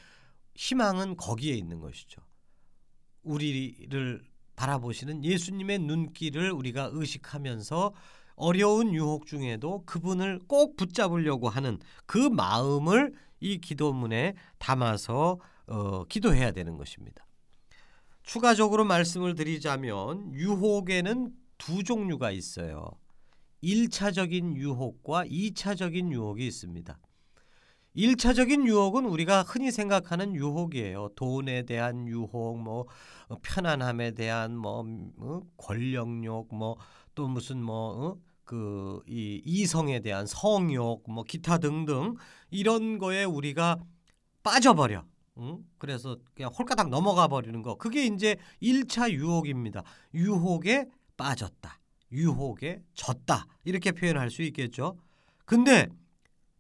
희망은 0.55 1.19
거기에 1.19 1.55
있는 1.55 1.79
것이죠. 1.79 2.23
우리를 3.23 4.23
바라보시는 4.57 5.23
예수님의 5.23 5.81
눈길을 5.81 6.51
우리가 6.53 6.89
의식하면서 6.91 7.93
어려운 8.35 8.95
유혹 8.95 9.27
중에도 9.27 9.85
그분을 9.85 10.41
꼭 10.49 10.77
붙잡으려고 10.77 11.51
하는 11.51 11.79
그 12.07 12.17
마음을 12.17 13.13
이 13.41 13.59
기도문에 13.59 14.33
담아서 14.59 15.39
어, 15.67 16.05
기도해야 16.05 16.53
되는 16.53 16.79
것입니다. 16.79 17.27
추가적으로 18.23 18.87
말씀을 18.87 19.35
드리자면 19.35 20.33
유혹에는 20.33 21.31
두 21.59 21.85
종류가 21.85 22.31
있어요. 22.31 22.91
1차적인 23.63 24.57
유혹과 24.57 25.25
2차적인 25.27 26.13
유혹이 26.13 26.47
있습니다. 26.47 26.99
1차적인 27.97 28.67
유혹은 28.67 29.05
우리가 29.05 29.43
흔히 29.43 29.71
생각하는 29.71 30.35
유혹이에요. 30.35 31.11
돈에 31.15 31.63
대한 31.65 32.07
유혹, 32.09 32.59
뭐 32.59 32.87
어, 33.29 33.37
편안함에 33.43 34.13
대한 34.13 34.57
뭐 34.57 34.85
어, 35.19 35.43
권력욕, 35.57 36.55
뭐 36.55 36.77
또 37.15 37.29
무슨 37.29 37.63
뭐 37.63 38.19
그이 38.45 38.59
어? 38.59 39.03
이성에 39.07 40.01
대한 40.01 40.27
성욕, 40.27 41.11
뭐 41.11 41.25
기타 41.25 41.59
등등 41.59 42.17
이런 42.51 42.99
거에 42.99 43.25
우리가 43.25 43.79
빠져버려. 44.43 45.05
응? 45.39 45.65
그래서 45.79 46.19
그냥 46.35 46.51
홀가닥 46.53 46.89
넘어가 46.89 47.29
버리는 47.29 47.63
거. 47.63 47.77
그게 47.77 48.07
이제 48.07 48.37
1차 48.63 49.11
유혹입니다. 49.11 49.83
유혹에 50.15 50.89
빠졌다. 51.17 51.79
유혹에 52.13 52.83
졌다. 52.95 53.47
이렇게 53.65 53.93
표현할 53.93 54.31
수 54.31 54.43
있겠죠. 54.43 54.99
근데 55.45 55.89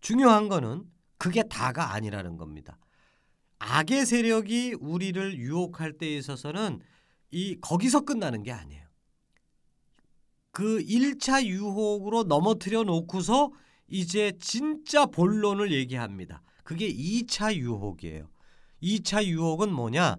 중요한 0.01 0.49
거는 0.49 0.85
그게 1.19 1.43
다가 1.45 1.93
아니라는 1.93 2.37
겁니다. 2.37 2.79
악의 3.59 4.07
세력이 4.07 4.75
우리를 4.81 5.39
유혹할 5.39 5.93
때에 5.93 6.17
있어서는 6.17 6.81
이 7.31 7.57
거기서 7.61 8.01
끝나는 8.01 8.43
게 8.43 8.51
아니에요. 8.51 8.83
그 10.51 10.81
1차 10.81 11.45
유혹으로 11.45 12.25
넘어뜨려 12.25 12.83
놓고서 12.83 13.53
이제 13.89 14.33
진짜 14.41 15.07
본론을 15.07 15.73
얘기합니다. 15.73 16.43
그게 16.65 16.93
2차 16.93 17.55
유혹이에요. 17.55 18.29
2차 18.83 19.25
유혹은 19.25 19.73
뭐냐? 19.73 20.17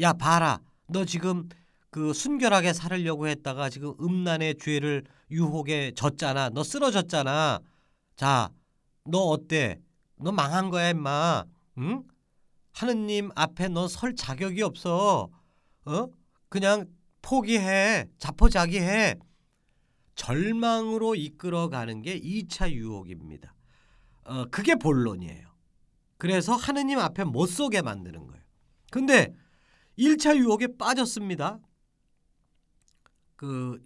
야 0.00 0.12
봐라. 0.12 0.60
너 0.88 1.04
지금 1.04 1.48
그 1.96 2.12
순결하게 2.12 2.74
살으려고 2.74 3.26
했다가 3.26 3.70
지금 3.70 3.94
음란의 3.98 4.56
죄를 4.58 5.02
유혹에 5.30 5.92
졌잖아. 5.96 6.50
너 6.50 6.62
쓰러졌잖아. 6.62 7.60
자, 8.16 8.50
너 9.06 9.20
어때? 9.20 9.80
너 10.16 10.30
망한 10.30 10.68
거야, 10.68 10.90
임마. 10.90 11.44
응? 11.78 12.04
하느님 12.72 13.30
앞에 13.34 13.68
너설 13.68 14.14
자격이 14.14 14.60
없어. 14.60 15.30
어? 15.86 16.06
그냥 16.50 16.84
포기해. 17.22 18.04
자포자기해. 18.18 19.14
절망으로 20.16 21.14
이끌어가는 21.14 22.02
게 22.02 22.20
2차 22.20 22.72
유혹입니다. 22.72 23.54
어, 24.24 24.44
그게 24.50 24.74
본론이에요. 24.74 25.48
그래서 26.18 26.56
하느님 26.56 26.98
앞에 26.98 27.24
못 27.24 27.46
서게 27.46 27.80
만드는 27.80 28.26
거예요. 28.26 28.42
근데 28.90 29.32
1차 29.98 30.36
유혹에 30.36 30.76
빠졌습니다. 30.76 31.58
그 33.36 33.78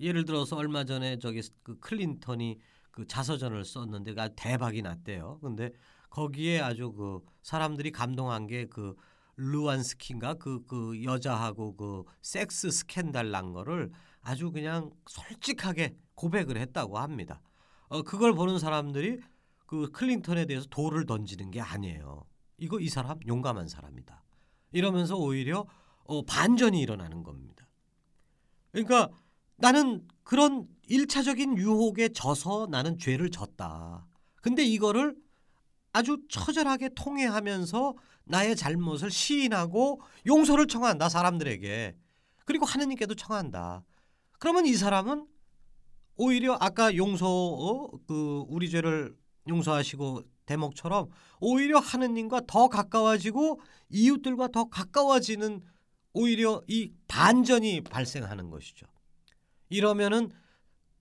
예를 0.00 0.24
들어서 0.24 0.56
얼마 0.56 0.84
전에 0.84 1.18
저기 1.18 1.42
그 1.62 1.78
클린턴이 1.78 2.58
그 2.90 3.06
자서전을 3.06 3.64
썼는데 3.64 4.14
가 4.14 4.28
대박이 4.28 4.82
났대요. 4.82 5.38
근데 5.42 5.70
거기에 6.10 6.60
아주 6.60 6.92
그 6.92 7.20
사람들이 7.42 7.92
감동한 7.92 8.46
게 8.46 8.66
그 8.66 8.94
루안스키인가 9.36 10.34
그, 10.34 10.64
그 10.66 11.02
여자하고 11.04 11.76
그 11.76 12.04
섹스 12.22 12.70
스캔들 12.70 13.30
난 13.30 13.52
거를 13.52 13.90
아주 14.22 14.50
그냥 14.50 14.90
솔직하게 15.06 15.96
고백을 16.14 16.56
했다고 16.56 16.98
합니다. 16.98 17.40
어, 17.88 18.02
그걸 18.02 18.34
보는 18.34 18.58
사람들이 18.58 19.20
그 19.66 19.90
클린턴에 19.90 20.46
대해서 20.46 20.66
돌을 20.68 21.06
던지는 21.06 21.50
게 21.50 21.60
아니에요. 21.60 22.24
이거 22.58 22.80
이 22.80 22.88
사람 22.88 23.18
용감한 23.26 23.68
사람이다. 23.68 24.24
이러면서 24.72 25.16
오히려 25.16 25.66
어, 26.04 26.24
반전이 26.24 26.80
일어나는 26.80 27.22
겁니다. 27.22 27.65
그러니까 28.76 29.10
나는 29.56 30.06
그런 30.22 30.68
일차적인 30.88 31.56
유혹에 31.56 32.10
져서 32.10 32.68
나는 32.70 32.98
죄를 32.98 33.30
졌다. 33.30 34.06
근데 34.42 34.62
이거를 34.64 35.16
아주 35.92 36.18
처절하게 36.28 36.90
통회하면서 36.94 37.94
나의 38.24 38.54
잘못을 38.54 39.10
시인하고 39.10 40.02
용서를 40.26 40.66
청한다 40.66 41.08
사람들에게 41.08 41.96
그리고 42.44 42.66
하느님께도 42.66 43.14
청한다. 43.14 43.82
그러면 44.38 44.66
이 44.66 44.74
사람은 44.74 45.26
오히려 46.16 46.58
아까 46.60 46.94
용서 46.96 47.26
어? 47.26 47.90
그 48.06 48.44
우리 48.48 48.68
죄를 48.68 49.16
용서하시고 49.48 50.22
대목처럼 50.44 51.08
오히려 51.40 51.78
하느님과 51.78 52.42
더 52.46 52.68
가까워지고 52.68 53.58
이웃들과 53.88 54.48
더 54.48 54.68
가까워지는 54.68 55.62
오히려 56.16 56.62
이 56.66 56.92
반전이 57.08 57.82
발생하는 57.82 58.48
것이죠. 58.48 58.86
이러면은 59.68 60.30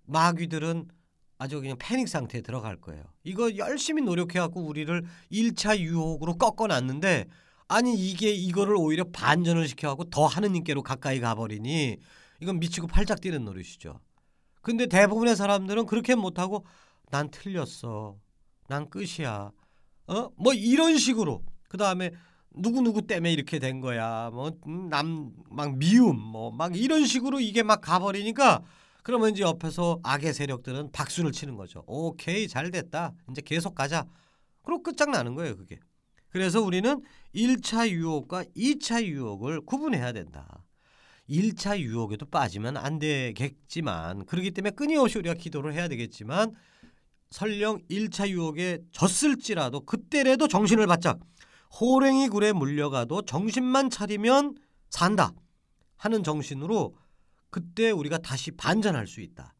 마귀들은 0.07 0.89
아주 1.37 1.61
그냥 1.61 1.77
패닉 1.79 2.09
상태에 2.09 2.41
들어갈 2.41 2.75
거예요. 2.81 3.03
이거 3.23 3.55
열심히 3.55 4.01
노력해 4.01 4.39
갖고 4.39 4.61
우리를 4.61 5.03
1차 5.31 5.79
유혹으로 5.79 6.35
꺾어 6.37 6.67
놨는데 6.67 7.27
아니 7.69 7.95
이게 7.95 8.29
이거를 8.31 8.75
오히려 8.75 9.05
반전을 9.05 9.69
시켜 9.69 9.87
갖고 9.87 10.09
더 10.09 10.25
하느님께로 10.25 10.83
가까이 10.83 11.21
가 11.21 11.33
버리니 11.33 11.97
이건 12.41 12.59
미치고 12.59 12.87
팔짝 12.87 13.21
뛰는 13.21 13.45
노릇이죠. 13.45 14.01
근데 14.61 14.85
대부분의 14.85 15.37
사람들은 15.37 15.85
그렇게 15.85 16.15
못 16.15 16.39
하고 16.39 16.65
난 17.09 17.31
틀렸어. 17.31 18.17
난 18.67 18.89
끝이야. 18.89 19.51
어? 20.07 20.29
뭐 20.35 20.53
이런 20.53 20.97
식으로. 20.97 21.41
그다음에 21.69 22.11
누구 22.57 22.81
누구 22.81 23.01
때문에 23.01 23.31
이렇게 23.33 23.59
된 23.59 23.81
거야. 23.81 24.29
뭐 24.31 24.51
남 24.89 25.33
막 25.49 25.77
미움 25.77 26.17
뭐 26.19 26.51
막 26.51 26.75
이런 26.75 27.05
식으로 27.05 27.39
이게 27.39 27.63
막 27.63 27.81
가버리니까 27.81 28.61
그러면 29.03 29.31
이제 29.31 29.43
옆에서 29.43 29.99
악의 30.03 30.33
세력들은 30.33 30.91
박수를 30.91 31.31
치는 31.31 31.55
거죠. 31.55 31.83
오케이 31.87 32.47
잘 32.47 32.71
됐다. 32.71 33.13
이제 33.31 33.41
계속 33.45 33.75
가자. 33.75 34.05
그리고 34.63 34.81
끝장나는 34.83 35.35
거예요 35.35 35.55
그게. 35.57 35.79
그래서 36.29 36.61
우리는 36.61 37.01
1차 37.33 37.89
유혹과 37.89 38.43
2차 38.57 39.03
유혹을 39.05 39.61
구분해야 39.61 40.11
된다. 40.11 40.63
1차 41.29 41.79
유혹에도 41.79 42.25
빠지면 42.25 42.77
안 42.77 42.99
되겠지만 42.99 44.25
그렇기 44.25 44.51
때문에 44.51 44.71
끊임없이 44.75 45.17
우리가 45.19 45.35
기도를 45.35 45.73
해야 45.73 45.87
되겠지만 45.87 46.53
설령 47.31 47.79
1차 47.89 48.29
유혹에 48.29 48.79
졌을지라도 48.91 49.81
그때라도 49.81 50.47
정신을 50.47 50.87
바짝 50.87 51.19
호랭이 51.79 52.29
굴에 52.29 52.53
물려가도 52.53 53.23
정신만 53.23 53.89
차리면 53.89 54.55
산다 54.89 55.33
하는 55.97 56.23
정신으로 56.23 56.95
그때 57.49 57.91
우리가 57.91 58.17
다시 58.17 58.51
반전할 58.51 59.07
수 59.07 59.21
있다. 59.21 59.53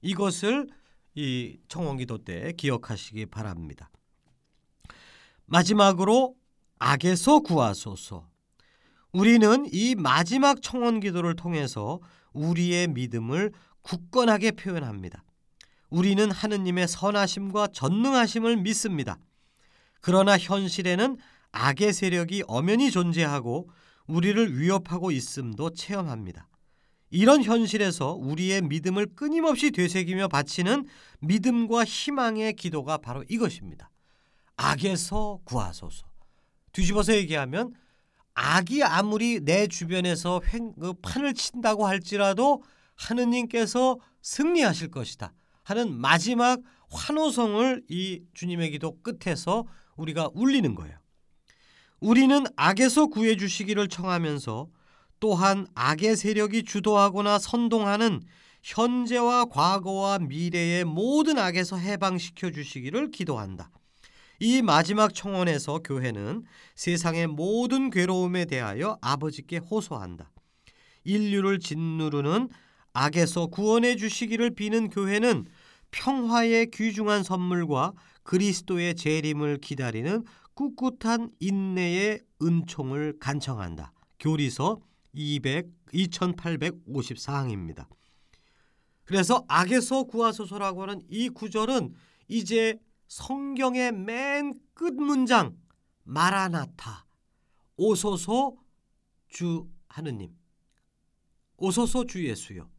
이것을 0.00 0.68
이 1.14 1.58
청원기도 1.68 2.18
때 2.18 2.52
기억하시기 2.52 3.26
바랍니다. 3.26 3.90
마지막으로 5.46 6.36
악에서 6.78 7.40
구하소서. 7.40 8.28
우리는 9.12 9.66
이 9.72 9.94
마지막 9.96 10.62
청원기도를 10.62 11.34
통해서 11.34 11.98
우리의 12.32 12.88
믿음을 12.88 13.52
굳건하게 13.82 14.52
표현합니다. 14.52 15.24
우리는 15.90 16.30
하느님의 16.30 16.86
선하심과 16.86 17.68
전능하심을 17.68 18.58
믿습니다. 18.58 19.18
그러나 20.00 20.38
현실에는 20.38 21.16
악의 21.52 21.92
세력이 21.92 22.44
엄연히 22.46 22.90
존재하고 22.90 23.68
우리를 24.06 24.58
위협하고 24.58 25.10
있음도 25.10 25.70
체험합니다. 25.70 26.48
이런 27.10 27.42
현실에서 27.42 28.12
우리의 28.14 28.62
믿음을 28.62 29.06
끊임없이 29.14 29.70
되새기며 29.70 30.28
바치는 30.28 30.86
믿음과 31.20 31.84
희망의 31.84 32.54
기도가 32.54 32.98
바로 32.98 33.24
이것입니다. 33.28 33.90
악에서 34.56 35.40
구하소서. 35.44 36.06
뒤집어서 36.72 37.14
얘기하면 37.14 37.74
악이 38.34 38.82
아무리 38.84 39.40
내 39.40 39.66
주변에서 39.66 40.42
횡, 40.52 40.74
그 40.74 40.92
판을 40.94 41.34
친다고 41.34 41.86
할지라도 41.86 42.62
하느님께서 42.94 43.98
승리하실 44.22 44.90
것이다 44.90 45.32
하는 45.64 45.94
마지막 45.94 46.60
환호성을 46.90 47.84
이 47.88 48.22
주님의 48.34 48.70
기도 48.72 48.98
끝에서 49.02 49.66
우리가 49.96 50.30
울리는 50.34 50.74
거예요. 50.74 50.97
우리는 52.00 52.44
악에서 52.56 53.06
구해 53.06 53.36
주시기를 53.36 53.88
청하면서 53.88 54.68
또한 55.20 55.66
악의 55.74 56.16
세력이 56.16 56.64
주도하거나 56.64 57.38
선동하는 57.38 58.22
현재와 58.62 59.46
과거와 59.46 60.20
미래의 60.20 60.84
모든 60.84 61.38
악에서 61.38 61.76
해방시켜 61.76 62.50
주시기를 62.50 63.10
기도한다. 63.10 63.70
이 64.40 64.62
마지막 64.62 65.12
청원에서 65.12 65.80
교회는 65.80 66.44
세상의 66.76 67.26
모든 67.26 67.90
괴로움에 67.90 68.44
대하여 68.44 68.96
아버지께 69.00 69.58
호소한다. 69.58 70.30
인류를 71.02 71.58
짓누르는 71.58 72.48
악에서 72.92 73.46
구원해 73.48 73.96
주시기를 73.96 74.54
비는 74.54 74.90
교회는 74.90 75.46
평화의 75.90 76.70
귀중한 76.70 77.24
선물과 77.24 77.94
그리스도의 78.22 78.94
재림을 78.94 79.58
기다리는 79.58 80.24
꿋꿋한 80.58 81.30
인내의 81.38 82.20
은총을 82.42 83.20
간청한다. 83.20 83.92
교리서 84.18 84.80
200 85.12 85.68
2854항입니다. 85.94 87.86
그래서 89.04 89.44
악에서 89.46 90.02
구하소서라고 90.02 90.82
하는 90.82 91.00
이 91.08 91.28
구절은 91.28 91.94
이제 92.26 92.80
성경의 93.06 93.92
맨 93.92 94.52
끝 94.74 94.94
문장 94.94 95.56
마라나타 96.04 97.06
오소서 97.76 98.56
주 99.28 99.68
하느님 99.88 100.36
오소서 101.56 102.04
주 102.06 102.24
예수요 102.24 102.70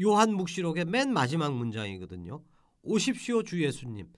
요한 0.00 0.34
묵시록의 0.34 0.86
맨 0.86 1.12
마지막 1.12 1.54
문장이거든요. 1.54 2.42
오십시오 2.82 3.44
주 3.44 3.62
예수님 3.62 4.12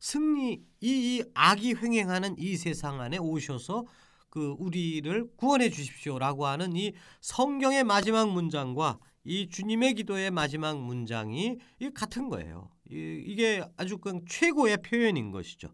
승리 0.00 0.62
이, 0.80 0.88
이 1.18 1.22
악이 1.34 1.74
횡행하는 1.74 2.36
이 2.38 2.56
세상 2.56 3.00
안에 3.00 3.18
오셔서 3.18 3.84
그 4.30 4.56
우리를 4.58 5.30
구원해 5.36 5.70
주십시오라고 5.70 6.46
하는 6.46 6.74
이 6.74 6.94
성경의 7.20 7.84
마지막 7.84 8.30
문장과 8.30 8.98
이 9.24 9.48
주님의 9.48 9.94
기도의 9.94 10.30
마지막 10.30 10.80
문장이 10.80 11.58
같은 11.94 12.28
거예요. 12.28 12.70
이게 12.88 13.62
아주 13.76 13.98
그 13.98 14.20
최고의 14.26 14.78
표현인 14.82 15.30
것이죠. 15.30 15.68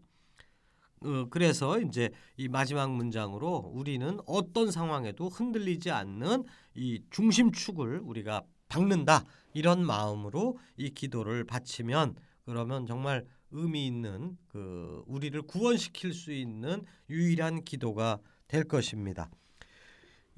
어, 1.01 1.27
그래서 1.29 1.79
이제 1.79 2.09
이 2.37 2.47
마지막 2.47 2.91
문장으로 2.91 3.71
우리는 3.73 4.19
어떤 4.25 4.71
상황에도 4.71 5.29
흔들리지 5.29 5.91
않는 5.91 6.43
이 6.75 7.01
중심축을 7.11 8.01
우리가 8.03 8.43
박는다 8.67 9.23
이런 9.53 9.85
마음으로 9.85 10.57
이 10.75 10.89
기도를 10.89 11.45
바치면 11.45 12.15
그러면 12.47 12.85
정말 12.85 13.25
의미 13.51 13.85
있는 13.85 14.37
그 14.47 15.03
우리를 15.05 15.39
구원시킬 15.41 16.13
수 16.13 16.31
있는 16.31 16.85
유일한 17.09 17.65
기도가 17.65 18.19
될 18.47 18.63
것입니다. 18.63 19.29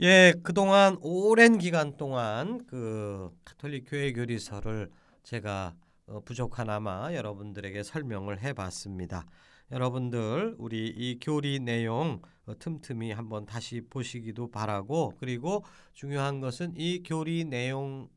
예, 0.02 0.34
그동안 0.41 0.98
오랜 1.02 1.60
기간 1.60 1.98
동안 1.98 2.65
그 2.65 3.30
가톨릭 3.45 3.86
교회 3.88 4.12
교리서를 4.12 4.89
제가 5.22 5.76
어, 6.08 6.22
부족하나마 6.22 7.13
여러분들에게 7.13 7.84
설명을 7.84 8.41
해 8.41 8.54
봤습니다. 8.54 9.28
여러분들 9.72 10.56
우리 10.58 10.88
이 10.88 11.19
교리 11.22 11.60
내용 11.60 12.24
어, 12.48 12.58
틈틈이 12.58 13.12
한번 13.12 13.45
다시 13.45 13.82
보시기도 13.88 14.50
바라고 14.50 15.13
그리고 15.19 15.63
중요한 15.93 16.39
것은 16.39 16.74
이 16.76 17.04
교리 17.04 17.45
내용은 17.45 18.08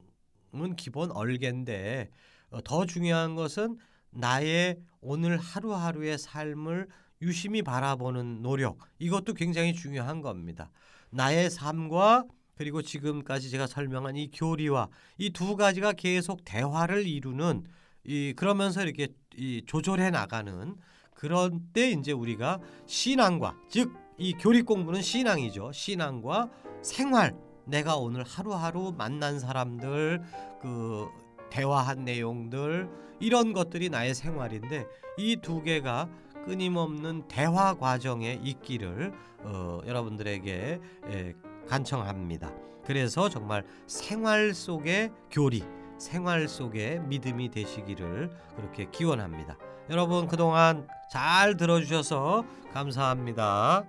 기본 0.79 1.11
얼개인데 1.11 2.09
어, 2.11 2.32
더 2.65 2.87
중요한 2.87 3.35
것은 3.35 3.79
나의 4.11 4.79
오늘 5.01 5.39
하루하루의 5.39 6.19
삶을 6.19 6.89
유심히 7.23 7.63
바라보는 7.63 8.43
노력 8.43 8.79
이것도 8.99 9.35
굉장히 9.35 9.75
중요한 9.75 10.21
겁니다. 10.21 10.71
나의 11.11 11.51
삶과 11.51 12.25
그리고 12.57 12.83
지금까지 12.83 13.51
제가 13.51 13.67
설명한 13.67 14.17
이 14.17 14.31
교리와 14.31 14.89
이 15.19 15.31
두 15.31 15.57
가지가 15.57 15.93
계속 15.93 16.45
대화를 16.45 17.07
이루는 17.07 17.65
이 18.05 18.35
그러면서 18.37 18.83
이렇게 18.83 19.09
이 19.37 19.63
조절해 19.67 20.11
나가는 20.11 20.77
그런 21.15 21.69
때 21.73 21.91
이제 21.91 22.13
우리가 22.13 22.59
신앙과 22.87 23.57
즉 23.71 24.03
이 24.19 24.35
교리 24.35 24.63
공부는 24.63 25.03
신앙이죠. 25.03 25.73
신앙과 25.73 26.51
생활 26.83 27.35
내가 27.65 27.97
오늘 27.97 28.23
하루하루 28.25 28.95
만난 28.97 29.41
사람들 29.41 30.23
그 30.61 31.09
대화한 31.53 32.05
내용들 32.05 32.89
이런 33.21 33.53
것들이 33.53 33.91
나의 33.91 34.15
생활인데 34.15 34.87
이 35.19 35.37
두 35.37 35.63
개가 35.63 36.09
끊임없는 36.47 37.29
대화 37.29 37.75
과정에 37.75 38.41
있기를 38.43 39.13
어, 39.45 39.81
여러분들에게 39.87 40.81
에, 41.11 41.35
간청합니다. 41.69 42.51
그래서 42.85 43.29
정말 43.29 43.65
생활 43.87 44.55
속의 44.55 45.13
교리, 45.31 45.63
생활 45.99 46.49
속의 46.49 47.01
믿음이 47.03 47.51
되시기를 47.51 48.31
그렇게 48.57 48.87
기원합니다. 48.91 49.57
여러분 49.91 50.27
그동안 50.27 50.89
잘 51.13 51.57
들어주셔서 51.59 52.45
감사합니다. 52.73 53.85